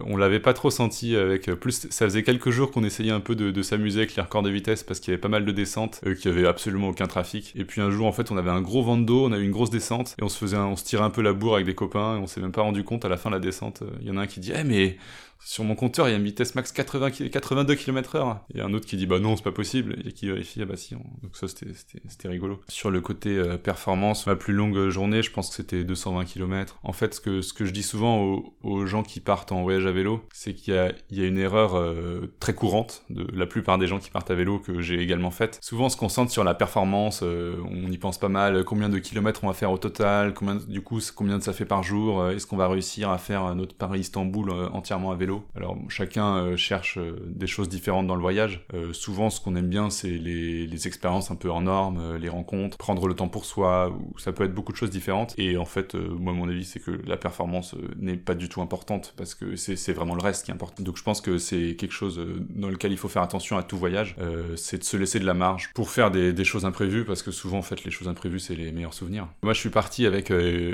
on 0.05 0.15
l'avait 0.15 0.39
pas 0.39 0.53
trop 0.53 0.69
senti 0.69 1.15
avec 1.15 1.51
plus 1.55 1.87
ça 1.89 2.05
faisait 2.05 2.23
quelques 2.23 2.51
jours 2.51 2.71
qu'on 2.71 2.83
essayait 2.83 3.11
un 3.11 3.19
peu 3.19 3.35
de, 3.35 3.51
de 3.51 3.61
s'amuser 3.61 3.99
avec 3.99 4.15
les 4.15 4.21
records 4.21 4.43
de 4.43 4.49
vitesse 4.49 4.83
parce 4.83 4.99
qu'il 4.99 5.11
y 5.11 5.13
avait 5.13 5.21
pas 5.21 5.27
mal 5.27 5.45
de 5.45 5.51
descentes 5.51 5.99
qu'il 6.21 6.31
y 6.31 6.33
avait 6.33 6.47
absolument 6.47 6.89
aucun 6.89 7.07
trafic. 7.07 7.53
Et 7.55 7.65
puis 7.65 7.81
un 7.81 7.91
jour 7.91 8.07
en 8.07 8.13
fait 8.13 8.31
on 8.31 8.37
avait 8.37 8.49
un 8.49 8.61
gros 8.61 8.81
vent 8.81 8.97
de 8.97 9.03
dos 9.03 9.25
on 9.27 9.31
a 9.33 9.37
eu 9.37 9.43
une 9.43 9.51
grosse 9.51 9.69
descente 9.69 10.15
et 10.19 10.23
on 10.23 10.29
se 10.29 10.37
faisait 10.37 10.57
on 10.57 10.77
se 10.77 10.85
tirait 10.85 11.03
un 11.03 11.09
peu 11.09 11.21
la 11.21 11.33
bourre 11.33 11.55
avec 11.55 11.65
des 11.65 11.75
copains 11.75 12.15
et 12.15 12.19
on 12.19 12.27
s'est 12.27 12.41
même 12.41 12.51
pas 12.53 12.61
rendu 12.61 12.83
compte 12.83 13.03
à 13.03 13.09
la 13.09 13.17
fin 13.17 13.29
de 13.29 13.35
la 13.35 13.41
descente. 13.41 13.83
Il 13.99 14.07
y 14.07 14.11
en 14.11 14.17
a 14.17 14.21
un 14.21 14.27
qui 14.27 14.39
dit 14.39 14.53
eh 14.55 14.63
mais 14.63 14.97
sur 15.43 15.63
mon 15.63 15.75
compteur, 15.75 16.07
il 16.07 16.11
y 16.11 16.13
a 16.13 16.17
une 16.17 16.23
vitesse 16.23 16.55
max 16.55 16.71
80, 16.71 17.11
82 17.31 17.75
km/h. 17.75 18.19
A 18.19 18.63
un 18.63 18.73
autre 18.73 18.85
qui 18.85 18.97
dit 18.97 19.05
bah 19.05 19.19
non, 19.19 19.35
c'est 19.35 19.43
pas 19.43 19.51
possible. 19.51 19.95
Et 20.05 20.11
qui 20.11 20.27
vérifie, 20.27 20.61
ah 20.61 20.65
bah 20.65 20.77
si. 20.77 20.95
Donc 20.95 21.35
ça, 21.35 21.47
c'était 21.47 22.27
rigolo. 22.27 22.61
Sur 22.67 22.91
le 22.91 23.01
côté 23.01 23.37
euh, 23.37 23.57
performance, 23.57 24.27
ma 24.27 24.35
plus 24.35 24.53
longue 24.53 24.89
journée, 24.89 25.21
je 25.21 25.31
pense 25.31 25.49
que 25.49 25.55
c'était 25.55 25.83
220 25.83 26.25
km. 26.25 26.79
En 26.83 26.93
fait, 26.93 27.13
ce 27.13 27.21
que, 27.21 27.65
je 27.65 27.71
dis 27.71 27.83
souvent 27.83 28.43
aux, 28.61 28.85
gens 28.85 29.03
qui 29.03 29.19
partent 29.19 29.51
en 29.51 29.63
voyage 29.63 29.85
à 29.85 29.91
vélo, 29.91 30.21
c'est 30.33 30.53
qu'il 30.53 30.73
y 30.73 30.77
a, 30.77 30.91
il 31.09 31.19
y 31.19 31.23
a 31.23 31.27
une 31.27 31.37
erreur 31.37 31.75
euh, 31.75 32.33
très 32.39 32.53
courante 32.53 33.03
de 33.09 33.27
la 33.33 33.45
plupart 33.45 33.77
des 33.77 33.87
gens 33.87 33.99
qui 33.99 34.09
partent 34.09 34.31
à 34.31 34.35
vélo 34.35 34.59
que 34.59 34.81
j'ai 34.81 34.99
également 34.99 35.31
faite. 35.31 35.59
Souvent, 35.61 35.85
on 35.85 35.89
se 35.89 35.97
concentre 35.97 36.31
sur 36.31 36.43
la 36.43 36.53
performance, 36.53 37.21
euh, 37.23 37.55
on 37.69 37.91
y 37.91 37.97
pense 37.97 38.17
pas 38.17 38.29
mal. 38.29 38.63
Combien 38.63 38.89
de 38.89 38.99
kilomètres 38.99 39.43
on 39.43 39.47
va 39.47 39.53
faire 39.53 39.71
au 39.71 39.77
total 39.77 40.33
Combien, 40.33 40.55
du 40.55 40.81
coup, 40.81 40.99
combien 41.15 41.39
ça 41.39 41.53
fait 41.53 41.65
par 41.65 41.83
jour 41.83 42.29
Est-ce 42.29 42.47
qu'on 42.47 42.57
va 42.57 42.67
réussir 42.67 43.09
à 43.09 43.17
faire 43.17 43.55
notre 43.55 43.75
Paris-Istanbul 43.75 44.51
entièrement 44.73 45.11
à 45.11 45.15
vélo? 45.15 45.26
Alors 45.55 45.77
chacun 45.89 46.37
euh, 46.37 46.57
cherche 46.57 46.97
euh, 46.97 47.17
des 47.25 47.47
choses 47.47 47.69
différentes 47.69 48.07
dans 48.07 48.15
le 48.15 48.21
voyage. 48.21 48.65
Euh, 48.73 48.93
souvent 48.93 49.29
ce 49.29 49.41
qu'on 49.41 49.55
aime 49.55 49.67
bien 49.67 49.89
c'est 49.89 50.09
les, 50.09 50.87
expériences 50.87 51.31
un 51.31 51.35
peu 51.35 51.49
en 51.49 51.61
norme, 51.61 52.17
les 52.17 52.29
rencontres, 52.29 52.77
prendre 52.77 53.07
le 53.07 53.15
temps 53.15 53.27
pour 53.27 53.45
soi, 53.45 53.97
ça 54.17 54.31
peut 54.31 54.43
être 54.43 54.53
beaucoup 54.53 54.71
de 54.71 54.77
choses 54.77 54.91
différentes. 54.91 55.33
Et 55.37 55.57
en 55.57 55.65
fait, 55.65 55.95
moi 55.95 56.33
mon 56.33 56.47
avis 56.47 56.63
c'est 56.63 56.79
que 56.79 56.91
la 57.05 57.17
performance 57.17 57.75
n'est 57.97 58.15
pas 58.15 58.35
du 58.35 58.47
tout 58.47 58.61
importante 58.61 59.15
parce 59.17 59.33
que 59.33 59.55
c'est 59.55 59.93
vraiment 59.93 60.13
le 60.13 60.21
reste 60.21 60.45
qui 60.45 60.51
est 60.51 60.53
important. 60.53 60.83
Donc 60.83 60.97
je 60.97 61.03
pense 61.03 61.19
que 61.19 61.39
c'est 61.39 61.75
quelque 61.75 61.93
chose 61.93 62.23
dans 62.51 62.69
lequel 62.69 62.91
il 62.91 62.97
faut 62.97 63.07
faire 63.07 63.23
attention 63.23 63.57
à 63.57 63.63
tout 63.63 63.77
voyage, 63.77 64.15
c'est 64.55 64.77
de 64.77 64.83
se 64.83 64.97
laisser 64.97 65.19
de 65.19 65.25
la 65.25 65.33
marge 65.33 65.71
pour 65.73 65.89
faire 65.89 66.11
des, 66.11 66.31
des, 66.31 66.45
choses 66.45 66.63
imprévues 66.63 67.03
parce 67.03 67.23
que 67.23 67.31
souvent 67.31 67.57
en 67.57 67.63
fait 67.63 67.83
les 67.83 67.91
choses 67.91 68.07
imprévues 68.07 68.39
c'est 68.39 68.55
les 68.55 68.71
meilleurs 68.71 68.93
souvenirs. 68.93 69.27
Moi 69.41 69.53
je 69.53 69.59
suis 69.59 69.71
parti 69.71 70.05
avec, 70.05 70.31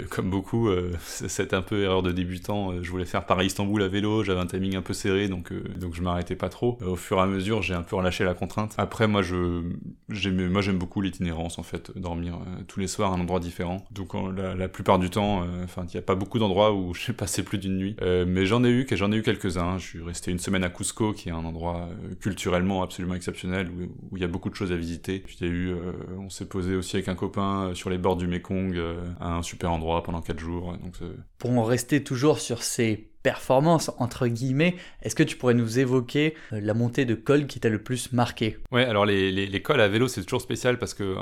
comme 0.09 0.29
beaucoup, 0.29 0.69
cette 1.05 1.53
un 1.53 1.61
peu 1.61 1.81
erreur 1.83 2.03
de 2.03 2.11
débutant, 2.11 2.83
je 2.83 2.91
voulais 2.91 3.05
faire 3.05 3.25
Paris-Istanbul 3.25 3.81
à 3.81 3.87
vélo, 3.87 4.23
j'avais 4.23 4.41
un 4.43 4.47
timing 4.47 4.75
un 4.75 4.81
peu 4.81 4.93
serré, 4.93 5.27
donc, 5.27 5.51
euh, 5.51 5.63
donc 5.79 5.95
je 5.95 6.01
m'arrêtais 6.01 6.35
pas 6.35 6.49
trop. 6.49 6.77
au 6.85 6.95
fur 6.95 7.17
et 7.17 7.21
à 7.21 7.25
mesure, 7.25 7.61
j'ai 7.61 7.73
un 7.73 7.81
peu 7.81 7.95
relâché 7.95 8.23
la 8.23 8.33
contrainte. 8.33 8.75
Après, 8.77 9.07
moi, 9.07 9.21
je, 9.21 9.63
j'aime, 10.09 10.49
moi, 10.49 10.61
j'aime 10.61 10.77
beaucoup 10.77 11.01
l'itinérance, 11.01 11.57
en 11.57 11.63
fait, 11.63 11.91
dormir 11.97 12.35
euh, 12.35 12.63
tous 12.67 12.79
les 12.79 12.87
soirs 12.87 13.11
à 13.11 13.15
un 13.15 13.19
endroit 13.19 13.39
différent. 13.39 13.85
Donc, 13.91 14.13
la, 14.35 14.55
la, 14.55 14.67
plupart 14.67 14.99
du 14.99 15.09
temps, 15.09 15.43
euh, 15.43 15.63
enfin, 15.63 15.85
il 15.87 15.95
n'y 15.95 15.99
a 15.99 16.03
pas 16.03 16.15
beaucoup 16.15 16.39
d'endroits 16.39 16.73
où 16.73 16.93
j'ai 17.05 17.13
passé 17.13 17.43
plus 17.43 17.57
d'une 17.57 17.77
nuit. 17.77 17.95
mais 18.01 18.45
j'en 18.45 18.63
ai 18.63 18.69
eu, 18.69 18.85
j'en 18.91 19.11
ai 19.11 19.17
eu 19.17 19.23
quelques-uns. 19.23 19.77
Je 19.77 19.87
suis 19.87 20.01
resté 20.03 20.31
une 20.31 20.39
semaine 20.39 20.63
à 20.63 20.69
Cusco, 20.69 21.13
qui 21.13 21.29
est 21.29 21.33
un 21.33 21.45
endroit 21.45 21.89
culturellement 22.19 22.83
absolument 22.83 23.15
exceptionnel, 23.15 23.69
où 24.11 24.17
il 24.17 24.21
y 24.21 24.25
a 24.25 24.27
beaucoup 24.27 24.49
de 24.49 24.55
choses 24.55 24.71
à 24.71 24.75
visiter. 24.75 25.19
Puis 25.19 25.37
eu, 25.45 25.73
on 26.17 26.29
s'est 26.29 26.47
posé 26.47 26.75
aussi 26.75 26.95
avec 26.95 27.07
un 27.07 27.15
copain 27.15 27.71
sur 27.73 27.89
les 27.89 27.97
bords 27.97 28.17
du 28.17 28.27
Mekong, 28.27 28.79
à 29.19 29.35
un 29.35 29.41
super 29.41 29.71
endroit 29.71 30.03
pendant 30.03 30.21
quatre 30.21 30.39
jours. 30.39 30.77
Donc, 30.77 30.95
Pour 31.37 31.51
en 31.51 31.63
rester 31.63 32.03
toujours 32.03 32.39
sur 32.39 32.63
ces 32.63 33.12
performance, 33.23 33.89
entre 33.97 34.27
guillemets, 34.27 34.75
est-ce 35.01 35.15
que 35.15 35.23
tu 35.23 35.37
pourrais 35.37 35.53
nous 35.53 35.79
évoquer 35.79 36.35
euh, 36.51 36.59
la 36.61 36.73
montée 36.73 37.05
de 37.05 37.15
col 37.15 37.47
qui 37.47 37.59
t'a 37.59 37.69
le 37.69 37.81
plus 37.81 38.11
marqué? 38.11 38.57
Ouais, 38.71 38.83
alors 38.85 39.05
les, 39.05 39.31
les, 39.31 39.61
cols 39.61 39.81
à 39.81 39.87
vélo, 39.87 40.07
c'est 40.07 40.21
toujours 40.23 40.41
spécial 40.41 40.77
parce 40.77 40.93
que 40.93 41.03
euh, 41.03 41.17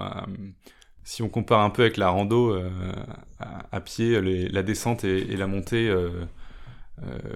si 1.03 1.21
on 1.21 1.29
compare 1.29 1.61
un 1.61 1.69
peu 1.69 1.83
avec 1.83 1.97
la 1.97 2.09
rando, 2.09 2.53
euh, 2.53 2.69
à, 3.39 3.79
pied, 3.81 4.19
la 4.49 4.63
descente 4.63 5.03
et, 5.03 5.37
la 5.37 5.47
montée 5.47 5.93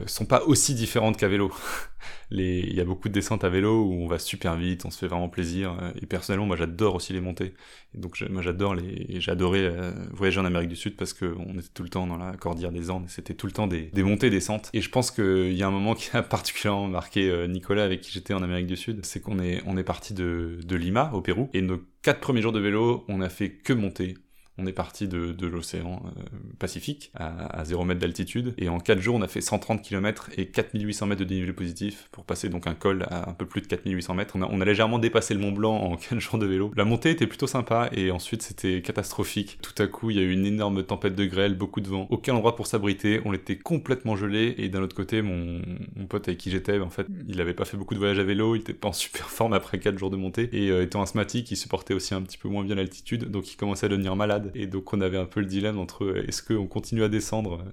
sont 0.05 0.25
pas 0.25 0.43
aussi 0.43 0.75
différentes 0.75 1.17
qu'à 1.17 1.27
vélo. 1.27 1.51
Il 2.31 2.73
y 2.73 2.81
a 2.81 2.85
beaucoup 2.85 3.07
de 3.07 3.13
descentes 3.13 3.43
à 3.43 3.49
vélo 3.49 3.83
où 3.83 3.93
on 3.93 4.07
va 4.07 4.19
super 4.19 4.55
vite, 4.55 4.85
on 4.85 4.91
se 4.91 4.97
fait 4.97 5.07
vraiment 5.07 5.29
plaisir. 5.29 5.77
Euh, 5.81 5.91
et 6.01 6.05
personnellement, 6.05 6.47
moi 6.47 6.55
j'adore 6.55 6.95
aussi 6.95 7.13
les 7.13 7.21
montées. 7.21 7.53
donc 7.93 8.19
moi 8.29 8.41
j'adore 8.41 8.75
les, 8.75 9.19
j'adorais 9.21 9.63
euh, 9.63 9.91
voyager 10.11 10.39
en 10.39 10.45
Amérique 10.45 10.69
du 10.69 10.75
Sud 10.75 10.95
parce 10.95 11.13
qu'on 11.13 11.53
était 11.53 11.69
tout 11.73 11.83
le 11.83 11.89
temps 11.89 12.07
dans 12.07 12.17
la 12.17 12.33
cordillère 12.33 12.71
des 12.71 12.89
Andes. 12.89 13.05
C'était 13.07 13.33
tout 13.33 13.45
le 13.45 13.53
temps 13.53 13.67
des, 13.67 13.89
des 13.93 14.03
montées, 14.03 14.29
descentes. 14.29 14.69
Et 14.73 14.81
je 14.81 14.89
pense 14.89 15.11
qu'il 15.11 15.53
y 15.53 15.63
a 15.63 15.67
un 15.67 15.71
moment 15.71 15.93
qui 15.95 16.15
a 16.15 16.23
particulièrement 16.23 16.87
marqué 16.87 17.47
Nicolas 17.47 17.83
avec 17.83 18.01
qui 18.01 18.11
j'étais 18.11 18.33
en 18.33 18.43
Amérique 18.43 18.67
du 18.67 18.77
Sud, 18.77 19.05
c'est 19.05 19.21
qu'on 19.21 19.39
est 19.39 19.61
on 19.65 19.77
est 19.77 19.83
parti 19.83 20.13
de, 20.13 20.59
de 20.63 20.75
Lima 20.75 21.11
au 21.13 21.21
Pérou 21.21 21.49
et 21.53 21.61
nos 21.61 21.79
quatre 22.01 22.19
premiers 22.19 22.41
jours 22.41 22.51
de 22.51 22.59
vélo, 22.59 23.03
on 23.07 23.21
a 23.21 23.29
fait 23.29 23.51
que 23.51 23.73
monter 23.73 24.15
On 24.57 24.65
est 24.65 24.73
parti 24.73 25.07
de, 25.07 25.33
de 25.33 25.47
l'océan 25.47 26.01
euh, 26.05 26.21
Pacifique 26.59 27.11
à, 27.13 27.59
à 27.59 27.65
0 27.65 27.83
mètre 27.83 27.99
d'altitude 27.99 28.53
et 28.57 28.69
en 28.69 28.79
4 28.79 29.01
jours 29.01 29.15
on 29.15 29.21
a 29.21 29.27
fait 29.27 29.41
130 29.41 29.81
km 29.81 30.29
et 30.37 30.47
4800 30.47 31.07
mètres 31.07 31.19
de 31.19 31.25
dénivelé 31.25 31.51
positif 31.51 32.07
pour 32.11 32.23
passer 32.23 32.47
donc 32.47 32.65
un 32.65 32.73
col 32.73 33.03
à 33.09 33.29
un 33.29 33.33
peu 33.33 33.45
plus 33.45 33.61
de 33.61 33.67
4800 33.67 34.13
mètres. 34.13 34.35
On 34.37 34.41
a, 34.41 34.47
on 34.49 34.61
a 34.61 34.65
légèrement 34.65 34.97
dépassé 34.97 35.33
le 35.33 35.41
Mont 35.41 35.51
Blanc 35.51 35.75
en 35.75 35.97
15 35.97 36.19
jours 36.19 36.39
de 36.39 36.45
vélo. 36.45 36.71
La 36.77 36.85
montée 36.85 37.09
était 37.09 37.27
plutôt 37.27 37.47
sympa 37.47 37.89
et 37.91 38.11
ensuite 38.11 38.43
c'était 38.43 38.81
catastrophique. 38.81 39.59
Tout 39.61 39.81
à 39.81 39.87
coup 39.87 40.09
il 40.09 40.17
y 40.17 40.19
a 40.19 40.23
eu 40.23 40.31
une 40.31 40.45
énorme 40.45 40.83
tempête 40.83 41.15
de 41.15 41.25
grêle, 41.25 41.55
beaucoup 41.55 41.81
de 41.81 41.89
vent, 41.89 42.07
aucun 42.09 42.33
endroit 42.33 42.55
pour 42.55 42.67
s'abriter, 42.67 43.21
on 43.25 43.33
était 43.33 43.57
complètement 43.57 44.15
gelé 44.15 44.55
et 44.57 44.69
d'un 44.69 44.81
autre 44.81 44.95
côté 44.95 45.21
mon, 45.21 45.61
mon 45.97 46.05
pote 46.05 46.29
avec 46.29 46.39
qui 46.39 46.49
j'étais 46.49 46.79
en 46.79 46.89
fait 46.89 47.07
il 47.27 47.41
avait 47.41 47.53
pas 47.53 47.65
fait 47.65 47.75
beaucoup 47.75 47.93
de 47.93 47.99
voyages 47.99 48.19
à 48.19 48.23
vélo, 48.23 48.55
il 48.55 48.61
était 48.61 48.73
pas 48.73 48.87
en 48.87 48.93
super 49.05 49.29
forme 49.29 49.53
après 49.53 49.79
4 49.79 49.97
jours 49.97 50.09
de 50.09 50.17
montée 50.17 50.49
et 50.53 50.69
euh, 50.69 50.83
étant 50.83 51.01
asthmatique 51.01 51.51
il 51.51 51.57
supportait 51.57 51.93
aussi 51.93 52.13
un 52.13 52.21
petit 52.21 52.37
peu 52.37 52.47
moins 52.47 52.63
bien 52.63 52.75
l'altitude 52.75 53.29
donc 53.29 53.51
il 53.51 53.57
commençait 53.57 53.87
à 53.87 53.89
devenir 53.89 54.15
malade 54.15 54.44
et 54.53 54.67
donc 54.67 54.93
on 54.93 55.01
avait 55.01 55.17
un 55.17 55.25
peu 55.25 55.39
le 55.39 55.45
dilemme 55.45 55.79
entre 55.79 56.05
euh, 56.05 56.27
est-ce 56.27 56.43
qu'on 56.43 56.67
continue 56.67 57.03
à 57.03 57.09
descendre 57.09 57.61
euh, 57.61 57.71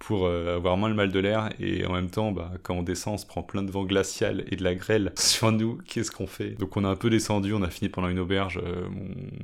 pour 0.00 0.26
euh, 0.26 0.56
avoir 0.56 0.76
moins 0.76 0.88
le 0.88 0.94
mal 0.96 1.12
de 1.12 1.20
l'air. 1.20 1.50
Et 1.60 1.86
en 1.86 1.92
même 1.92 2.10
temps 2.10 2.32
bah, 2.32 2.50
quand 2.64 2.74
on 2.74 2.82
descend 2.82 3.14
on 3.14 3.18
se 3.18 3.26
prend 3.26 3.42
plein 3.42 3.62
de 3.62 3.70
vent 3.70 3.84
glacial 3.84 4.44
et 4.50 4.56
de 4.56 4.64
la 4.64 4.74
grêle 4.74 5.12
sur 5.18 5.52
nous. 5.52 5.78
Qu'est-ce 5.86 6.10
qu'on 6.10 6.26
fait? 6.26 6.50
Donc 6.58 6.76
on 6.76 6.84
a 6.84 6.88
un 6.88 6.96
peu 6.96 7.10
descendu 7.10 7.52
on 7.52 7.62
a 7.62 7.70
fini 7.70 7.88
pendant 7.88 8.08
une 8.08 8.18
auberge. 8.18 8.60
Euh, 8.64 8.88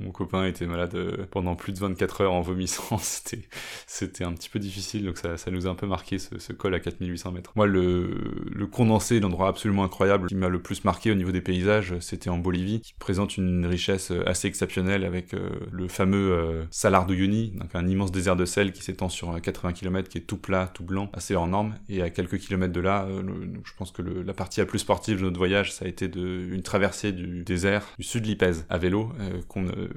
mon, 0.01 0.11
copain 0.11 0.45
était 0.45 0.65
malade 0.65 0.95
euh, 0.95 1.25
pendant 1.29 1.55
plus 1.55 1.73
de 1.73 1.79
24 1.79 2.21
heures 2.21 2.33
en 2.33 2.41
vomissant. 2.41 2.97
C'était 3.01 3.47
c'était 3.85 4.23
un 4.23 4.33
petit 4.33 4.49
peu 4.49 4.59
difficile. 4.59 5.05
Donc 5.05 5.17
ça, 5.17 5.37
ça, 5.37 5.51
nous 5.51 5.67
a 5.67 5.69
un 5.69 5.75
peu 5.75 5.85
marqué 5.85 6.17
ce, 6.17 6.39
ce 6.39 6.53
col 6.53 6.73
à 6.73 6.79
4800 6.79 7.31
mètres. 7.31 7.51
Moi 7.55 7.67
le, 7.67 8.09
le 8.51 8.67
condensé 8.67 9.19
l'endroit 9.19 9.47
absolument 9.47 9.83
incroyable. 9.83 10.27
Qui 10.27 10.35
m'a 10.35 10.49
le 10.49 10.59
plus 10.59 10.83
marqué 10.83 11.11
au 11.11 11.15
niveau 11.15 11.31
des 11.31 11.41
paysages 11.41 11.93
c'était 11.99 12.29
en 12.29 12.39
Bolivie 12.39 12.81
qui 12.81 12.93
présente 12.93 13.37
une 13.37 13.65
richesse 13.65 14.11
assez 14.25 14.47
exceptionnelle 14.47 15.03
avec 15.03 15.33
le 15.71 15.87
fameux 15.87 16.65
Salar 16.71 17.05
d'Uyuni 17.05 17.51
donc 17.55 17.69
un 17.75 17.87
immense 17.87 18.11
désert 18.11 18.35
de 18.35 18.45
sel 18.45 18.71
qui 18.71 18.83
s'étend 18.83 19.09
sur 19.09 19.39
80 19.39 19.73
km 19.73 20.09
qui 20.09 20.17
est 20.17 20.21
tout 20.21 20.37
tout 20.73 20.83
blanc, 20.83 21.09
assez 21.13 21.35
hors 21.35 21.47
norme. 21.47 21.75
Et 21.89 22.01
à 22.01 22.09
quelques 22.09 22.37
kilomètres 22.37 22.73
de 22.73 22.79
là, 22.79 23.05
euh, 23.05 23.21
je 23.63 23.71
pense 23.77 23.91
que 23.91 24.01
la 24.01 24.33
partie 24.33 24.59
la 24.59 24.65
plus 24.65 24.79
sportive 24.79 25.17
de 25.17 25.23
notre 25.23 25.37
voyage, 25.37 25.73
ça 25.73 25.85
a 25.85 25.87
été 25.87 26.09
une 26.15 26.61
traversée 26.61 27.11
du 27.11 27.43
désert 27.43 27.85
du 27.97 28.03
sud 28.03 28.23
de 28.23 28.27
l'Ipèze 28.27 28.65
à 28.69 28.77
vélo, 28.77 29.11
euh, 29.19 29.41
euh, 29.57 29.87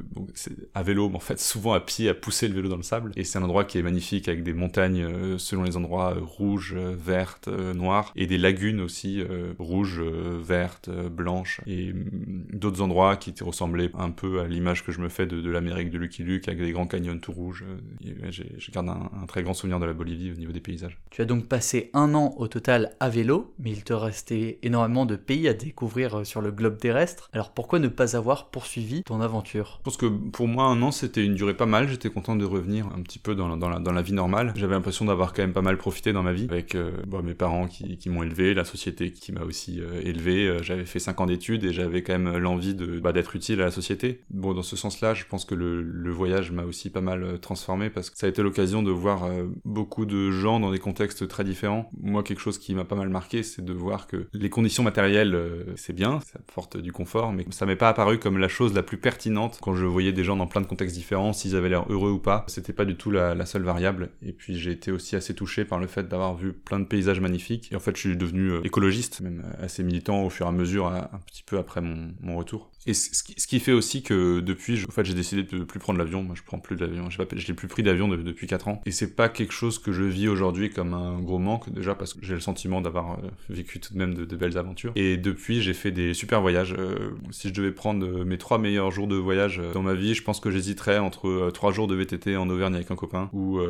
à 0.75 0.83
vélo, 0.83 1.09
mais 1.09 1.17
en 1.17 1.21
fait 1.21 1.41
souvent 1.41 1.73
à 1.73 1.81
pied, 1.81 2.09
à 2.09 2.15
pousser 2.15 2.49
le 2.49 2.55
vélo 2.55 2.69
dans 2.69 2.77
le 2.77 2.83
sable. 2.83 3.13
Et 3.17 3.25
c'est 3.25 3.39
un 3.39 3.43
endroit 3.43 3.65
qui 3.65 3.79
est 3.79 3.83
magnifique 3.83 4.29
avec 4.29 4.43
des 4.43 4.53
montagnes 4.53 5.39
selon 5.39 5.63
les 5.63 5.77
endroits 5.77 6.15
rouges, 6.21 6.75
vertes, 6.75 7.49
noires, 7.49 8.13
et 8.17 8.27
des 8.27 8.39
lagunes 8.39 8.81
aussi 8.81 9.23
rouges, 9.59 10.01
vertes, 10.01 10.91
blanches, 10.91 11.61
et 11.67 11.93
mm, 11.93 12.47
d'autres 12.53 12.83
endroits 12.83 13.17
qui 13.17 13.33
ressemblaient 13.43 13.91
un 13.95 14.11
peu 14.11 14.41
à 14.41 14.49
l'image 14.49 14.85
que 14.85 14.93
je 14.93 15.01
me 15.01 15.09
fais 15.09 15.27
de, 15.27 15.51
l'Amérique 15.51 15.91
de 15.91 15.99
Lucky 15.99 16.23
Luke 16.23 16.49
avec 16.49 16.61
des 16.61 16.73
grands 16.73 16.87
canyons 16.87 17.19
tout 17.19 17.33
rouges. 17.33 17.65
je 18.03 18.71
garde 18.71 18.89
un, 18.89 19.27
très 19.27 19.43
grand 19.43 19.55
souvenir 19.55 19.79
de 19.79 19.87
la 19.87 19.93
Bolivie 19.93 20.31
niveau 20.41 20.53
des 20.53 20.61
paysages. 20.61 20.99
Tu 21.11 21.23
as 21.23 21.25
donc 21.25 21.47
passé 21.47 21.91
un 21.95 22.15
an 22.15 22.35
au 22.37 22.49
total 22.49 22.97
à 23.01 23.09
vélo, 23.09 23.55
mais 23.59 23.71
il 23.71 23.85
te 23.85 23.93
restait 23.93 24.59
énormément 24.63 25.07
de 25.07 25.17
pays 25.17 25.49
à 25.49 25.55
découvrir 25.55 26.27
sur 26.27 26.41
le 26.41 26.51
globe 26.51 26.79
terrestre. 26.79 27.29
Alors 27.33 27.53
pourquoi 27.53 27.79
ne 27.79 27.89
pas 27.89 28.17
avoir 28.17 28.51
poursuivi 28.51 29.03
ton 29.03 29.21
aventure? 29.21 29.77
Je 29.79 29.85
pense 29.85 29.97
que 29.97 30.07
pour 30.07 30.49
moi 30.49 30.65
un 30.65 30.81
an 30.83 30.91
c'était 30.91 31.25
une 31.25 31.35
durée 31.35 31.57
pas 31.57 31.67
mal, 31.67 31.89
j'étais 31.89 32.11
content 32.11 32.37
de 32.37 32.45
revenir 32.45 32.87
un 32.87 33.03
petit 33.03 33.19
peu 33.19 33.35
dans 33.35 33.49
la, 33.49 33.57
dans 33.57 33.69
la, 33.69 33.79
dans 33.79 33.93
la 33.93 34.03
vie 34.03 34.13
normale. 34.13 34.53
J'avais 34.57 34.75
l'impression 34.75 35.05
d'avoir 35.05 35.33
quand 35.33 35.43
même 35.43 35.53
pas 35.53 35.63
mal 35.63 35.77
profité 35.77 36.13
dans 36.13 36.23
ma 36.23 36.33
vie 36.33 36.47
avec 36.51 36.75
euh, 36.75 36.93
bon, 37.07 37.23
mes 37.23 37.35
parents 37.35 37.67
qui, 37.67 37.99
qui 37.99 38.09
m'ont 38.09 38.23
élevé, 38.23 38.55
la 38.55 38.65
société 38.65 39.13
qui 39.13 39.33
m'a 39.33 39.43
aussi 39.43 39.81
euh, 39.81 40.01
élevé. 40.03 40.47
Euh, 40.47 40.63
j'avais 40.63 40.87
fait 40.87 40.99
5 40.99 41.21
ans 41.21 41.27
d'études 41.27 41.65
et 41.65 41.73
j'avais 41.73 42.03
quand 42.03 42.19
même 42.19 42.39
l'envie 42.39 42.75
de 42.75 42.99
bah, 43.01 43.13
d'être 43.13 43.37
utile 43.37 43.61
à 43.61 43.67
la 43.67 43.71
société. 43.71 44.21
Bon 44.31 44.55
dans 44.55 44.63
ce 44.63 44.77
sens-là 44.77 45.15
je 45.15 45.25
pense 45.25 45.45
que 45.45 45.55
le, 45.55 45.83
le 45.83 46.11
voyage 46.11 46.51
m'a 46.51 46.65
aussi 46.65 46.91
pas 46.91 47.01
mal 47.01 47.39
transformé 47.41 47.91
parce 47.91 48.11
que 48.11 48.19
ça 48.19 48.27
a 48.27 48.31
été 48.31 48.43
l'occasion 48.43 48.83
de 48.83 48.91
voir 48.91 49.29
beaucoup 49.65 50.07
de 50.07 50.30
gens 50.31 50.61
dans 50.61 50.71
des 50.71 50.79
contextes 50.79 51.27
très 51.29 51.45
différents. 51.45 51.91
Moi, 52.01 52.23
quelque 52.23 52.41
chose 52.41 52.59
qui 52.59 52.75
m'a 52.75 52.85
pas 52.85 52.97
mal 52.97 53.09
marqué, 53.09 53.43
c'est 53.43 53.65
de 53.65 53.73
voir 53.73 54.07
que 54.07 54.29
les 54.33 54.51
conditions 54.51 54.83
matérielles, 54.83 55.35
euh, 55.35 55.65
c'est 55.77 55.93
bien, 55.93 56.21
ça 56.21 56.39
apporte 56.39 56.77
du 56.77 56.93
confort, 56.93 57.33
mais 57.33 57.47
ça 57.51 57.67
m'est 57.67 57.77
pas 57.77 57.89
apparu 57.89 58.19
comme 58.19 58.39
la 58.39 58.49
chose 58.49 58.75
la 58.75 58.83
plus 58.83 58.99
pertinente 58.99 59.59
quand 59.61 59.75
je 59.75 59.85
voyais 59.85 60.13
des 60.13 60.25
gens 60.25 60.37
dans 60.37 60.47
plein 60.47 60.61
de 60.61 60.67
contextes 60.67 60.97
différents, 60.97 61.33
s'ils 61.33 61.57
avaient 61.57 61.69
l'air 61.69 61.85
heureux 61.89 62.11
ou 62.11 62.19
pas. 62.19 62.45
C'était 62.49 62.73
pas 62.73 62.85
du 62.85 62.97
tout 62.97 63.11
la, 63.11 63.47
seule 63.47 63.63
variable. 63.63 64.11
Et 64.23 64.33
puis 64.33 64.59
j'ai 64.59 64.71
été 64.71 64.93
aussi 64.93 65.17
assez 65.17 65.35
touché 65.35 65.65
par 65.65 65.79
le 65.79 65.87
fait 65.87 66.09
d'avoir 66.09 66.37
vu 66.37 66.53
plein 66.53 66.79
de 66.79 66.85
paysages 66.85 67.21
magnifiques. 67.21 67.73
Et 67.73 67.77
en 67.77 67.81
fait, 67.81 67.97
je 67.97 68.01
suis 68.01 68.17
devenu 68.17 68.51
euh, 68.51 68.61
écologiste, 68.65 69.21
même 69.21 69.45
assez 69.61 69.83
militant 69.83 70.25
au 70.25 70.31
fur 70.31 70.47
et 70.47 70.49
à 70.49 70.53
mesure, 70.53 70.87
un 70.87 71.21
petit 71.27 71.43
peu 71.43 71.59
après 71.59 71.81
mon 71.81 72.37
retour. 72.37 72.71
Et 72.87 72.95
ce 72.95 73.23
qui, 73.23 73.61
fait 73.61 73.73
aussi 73.73 74.03
que 74.03 74.41
depuis, 74.41 74.83
en 74.89 74.91
fait, 74.91 75.05
j'ai 75.05 75.15
décidé 75.15 75.43
de 75.43 75.65
plus 75.65 75.79
prendre 75.79 75.99
l'avion. 75.99 76.23
Moi, 76.23 76.35
je 76.35 76.43
prends 76.43 76.59
plus 76.59 76.77
d'avion. 76.77 77.11
Je 77.11 77.21
n'ai 77.21 77.55
plus 77.55 77.69
pris 77.69 77.83
d'avion 77.83 78.09
de, 78.09 78.17
depuis 78.17 78.47
4 78.47 78.69
ans. 78.69 78.81
Et 78.87 78.91
c'est 78.91 79.15
pas 79.15 79.29
quelque 79.29 79.53
chose 79.53 79.79
que 79.79 79.93
je 79.93 80.03
vis 80.03 80.29
aujourd'hui 80.29 80.71
comme 80.71 80.95
un 80.95 81.21
gros 81.21 81.39
manque, 81.39 81.71
déjà 81.71 81.95
parce 81.95 82.15
que 82.15 82.21
j'ai 82.23 82.35
le 82.35 82.41
sentiment 82.41 82.81
d'avoir 82.81 83.13
euh, 83.13 83.29
vécu 83.51 83.81
tout 83.81 83.93
de 83.93 83.99
même 83.99 84.15
de, 84.15 84.25
de, 84.25 84.37
belles 84.37 84.57
aventures. 84.57 84.93
Et 84.97 85.19
depuis, 85.19 85.61
j'ai 85.61 85.75
fait 85.75 85.91
des 85.91 86.15
super 86.15 86.41
voyages. 86.41 86.75
Euh, 86.79 87.11
si 87.31 87.49
je 87.49 87.55
devais 87.55 87.73
prendre 87.73 88.07
euh, 88.07 88.25
mes 88.25 88.39
trois 88.39 88.59
meilleurs 88.59 88.91
jours 88.91 89.07
de 89.07 89.17
voyage 89.17 89.61
dans 89.75 89.83
ma 89.83 89.95
vie, 89.95 90.15
je 90.15 90.23
pense 90.23 90.41
que 90.41 90.51
j'hésiterais 90.51 90.99
entre 90.99 91.51
trois 91.53 91.73
jours 91.73 91.87
de 91.87 91.95
VTT 91.95 92.37
en 92.37 92.49
Auvergne 92.49 92.75
avec 92.75 92.91
un 92.91 92.97
copain 92.97 93.29
ou 93.33 93.61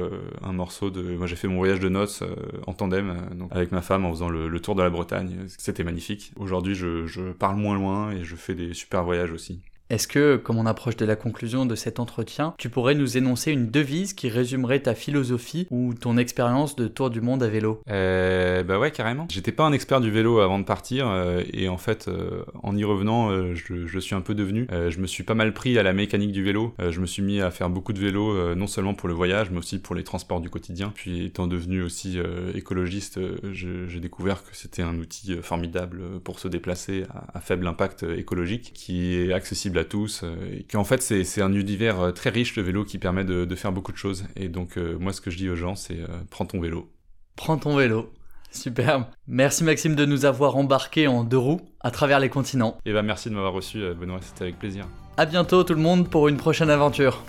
un 0.43 0.52
morceau 0.52 0.90
de. 0.90 1.02
Moi, 1.02 1.26
j'ai 1.26 1.37
fait 1.37 1.49
mon 1.49 1.57
voyage 1.57 1.81
de 1.81 1.88
noces 1.88 2.23
en 2.67 2.73
tandem, 2.73 3.17
donc 3.35 3.50
avec 3.52 3.73
ma 3.73 3.83
femme 3.83 4.05
en 4.05 4.11
faisant 4.11 4.29
le, 4.29 4.49
le 4.49 4.61
tour 4.61 4.75
de 4.75 4.83
la 4.83 4.90
Bretagne. 4.90 5.37
C'était 5.59 5.85
magnifique. 5.85 6.33
Aujourd'hui, 6.37 6.75
je, 6.75 7.07
je 7.07 7.33
parle 7.33 7.57
moins 7.57 7.75
loin 7.75 8.12
et 8.12 8.23
je 8.25 8.37
fais 8.37 8.55
des 8.55 8.73
super 8.75 9.00
voyage 9.02 9.33
aussi. 9.33 9.62
Est-ce 9.90 10.06
que, 10.06 10.37
comme 10.37 10.56
on 10.56 10.66
approche 10.66 10.94
de 10.96 11.05
la 11.05 11.16
conclusion 11.16 11.66
de 11.66 11.74
cet 11.74 11.98
entretien, 11.98 12.55
tu 12.59 12.70
pourrais 12.70 12.94
nous 12.94 13.18
énoncer 13.18 13.50
une 13.50 13.70
devise 13.72 14.12
qui 14.12 14.29
résumerait 14.29 14.79
ta 14.79 14.94
philosophie 14.94 15.66
ou 15.72 15.94
ton 15.94 16.16
expérience 16.16 16.76
de 16.76 16.87
tour 16.87 17.11
du 17.11 17.20
monde 17.20 17.42
à 17.42 17.48
vélo? 17.48 17.81
Euh, 17.90 18.62
Bah 18.62 18.79
ouais, 18.79 18.92
carrément. 18.92 19.26
J'étais 19.29 19.50
pas 19.50 19.64
un 19.64 19.72
expert 19.72 20.00
du 20.00 20.12
vélo 20.12 20.38
avant 20.38 20.61
de 20.61 20.64
partir, 20.64 21.09
euh, 21.09 21.42
et 21.53 21.68
en 21.68 21.76
fait, 21.76 22.07
euh, 22.07 22.44
en 22.62 22.76
y 22.76 22.85
revenant, 22.85 23.31
euh, 23.33 23.57
je, 23.57 23.88
je, 23.88 23.98
suis 23.98 24.14
un 24.14 24.20
peu 24.20 24.37
devenu. 24.37 24.68
Euh, 24.70 24.90
je 24.90 25.00
me 25.00 25.09
suis 25.09 25.24
pas 25.24 25.35
mal 25.35 25.53
pris 25.53 25.76
à 25.76 25.83
la 25.83 25.92
mécanique 25.92 26.31
du 26.31 26.44
vélo. 26.44 26.72
Euh, 26.81 26.92
je 26.92 27.00
me 27.00 27.07
suis 27.07 27.22
mis 27.22 27.40
à 27.40 27.50
faire 27.50 27.68
beaucoup 27.68 27.92
de 27.92 27.98
vélo, 27.98 28.55
non 28.55 28.68
seulement 28.68 28.94
pour 28.94 29.09
le 29.09 29.14
voyage, 29.14 29.50
mais 29.50 29.59
aussi 29.59 29.81
pour 29.81 29.96
les 29.96 30.05
transports 30.05 30.40
du 30.40 30.50
quotidien. 30.50 30.92
Puis, 30.94 31.24
étant 31.24 31.48
devenu 31.48 31.83
aussi 31.83 32.16
écologiste, 32.55 33.18
j'ai 33.53 33.98
découvert 34.00 34.44
que 34.44 34.55
c'était 34.55 34.83
un 34.83 34.96
outil 34.98 35.35
formidable 35.42 36.00
pour 36.22 36.38
se 36.38 36.46
déplacer 36.46 37.07
à, 37.12 37.38
à 37.38 37.40
faible 37.40 37.66
impact 37.66 38.05
écologique, 38.05 38.70
qui 38.72 39.16
est 39.16 39.33
accessible 39.33 39.79
à 39.79 39.80
tous, 39.85 40.23
euh, 40.23 40.37
et 40.59 40.64
qu'en 40.64 40.85
fait 40.85 41.03
c'est 41.03 41.43
un 41.43 41.53
univers 41.53 42.01
euh, 42.01 42.11
très 42.12 42.31
riche 42.31 42.57
le 42.57 42.62
vélo 42.62 42.85
qui 42.85 42.99
permet 42.99 43.25
de, 43.25 43.45
de, 43.45 43.55
faire 43.55 43.73
beaucoup 43.73 43.93
de 43.93 43.97
choses. 43.97 44.25
Et 44.37 44.49
donc 44.49 44.77
euh, 44.77 44.97
moi 44.99 45.12
ce 45.12 45.21
que 45.21 45.31
je 45.31 45.37
dis 45.37 45.49
aux 45.49 45.57
gens 45.57 45.75
c'est 45.75 45.99
prends 46.31 46.47
ton 46.47 46.61
vélo. 46.61 46.90
Prends 47.37 47.59
ton 47.59 47.77
vélo. 47.77 48.12
Superbe. 48.53 49.05
Merci 49.29 49.62
Maxime 49.62 49.95
de 49.95 50.05
nous 50.05 50.25
avoir 50.25 50.57
embarqués 50.57 51.07
en 51.07 51.23
deux 51.23 51.38
roues 51.38 51.61
à 51.81 51.90
travers 51.90 52.19
les 52.19 52.29
continents. 52.29 52.79
Et 52.85 52.93
bah 52.93 53.03
merci 53.03 53.31
de 53.31 53.35
m'avoir 53.35 53.53
reçu 53.53 53.81
Benoît, 53.95 54.19
c'était 54.21 54.43
avec 54.43 54.59
plaisir. 54.59 54.87
À 55.16 55.27
bientôt 55.27 55.62
tout 55.62 55.75
le 55.75 55.81
monde 55.81 56.09
pour 56.09 56.29
une 56.29 56.37
prochaine 56.37 56.71
aventure. 56.71 57.23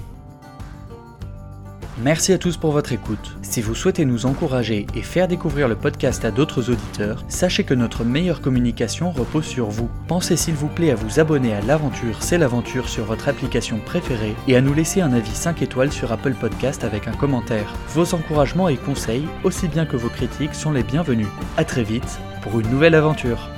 Merci 2.03 2.33
à 2.33 2.39
tous 2.39 2.57
pour 2.57 2.71
votre 2.71 2.93
écoute. 2.93 3.37
Si 3.43 3.61
vous 3.61 3.75
souhaitez 3.75 4.05
nous 4.05 4.25
encourager 4.25 4.87
et 4.95 5.03
faire 5.03 5.27
découvrir 5.27 5.67
le 5.67 5.75
podcast 5.75 6.25
à 6.25 6.31
d'autres 6.31 6.71
auditeurs, 6.71 7.23
sachez 7.27 7.63
que 7.63 7.75
notre 7.75 8.03
meilleure 8.03 8.41
communication 8.41 9.11
repose 9.11 9.45
sur 9.45 9.67
vous. 9.67 9.87
Pensez 10.07 10.35
s'il 10.35 10.55
vous 10.55 10.67
plaît 10.67 10.89
à 10.89 10.95
vous 10.95 11.19
abonner 11.19 11.53
à 11.53 11.61
l'aventure 11.61 12.23
C'est 12.23 12.39
l'aventure 12.39 12.89
sur 12.89 13.05
votre 13.05 13.27
application 13.27 13.77
préférée 13.77 14.35
et 14.47 14.55
à 14.55 14.61
nous 14.61 14.73
laisser 14.73 15.01
un 15.01 15.13
avis 15.13 15.35
5 15.35 15.61
étoiles 15.61 15.91
sur 15.91 16.11
Apple 16.11 16.33
Podcast 16.33 16.83
avec 16.83 17.07
un 17.07 17.13
commentaire. 17.13 17.71
Vos 17.89 18.15
encouragements 18.15 18.67
et 18.67 18.77
conseils, 18.77 19.27
aussi 19.43 19.67
bien 19.67 19.85
que 19.85 19.97
vos 19.97 20.09
critiques, 20.09 20.55
sont 20.55 20.71
les 20.71 20.83
bienvenus. 20.83 21.27
A 21.57 21.65
très 21.65 21.83
vite 21.83 22.19
pour 22.41 22.59
une 22.59 22.69
nouvelle 22.71 22.95
aventure. 22.95 23.51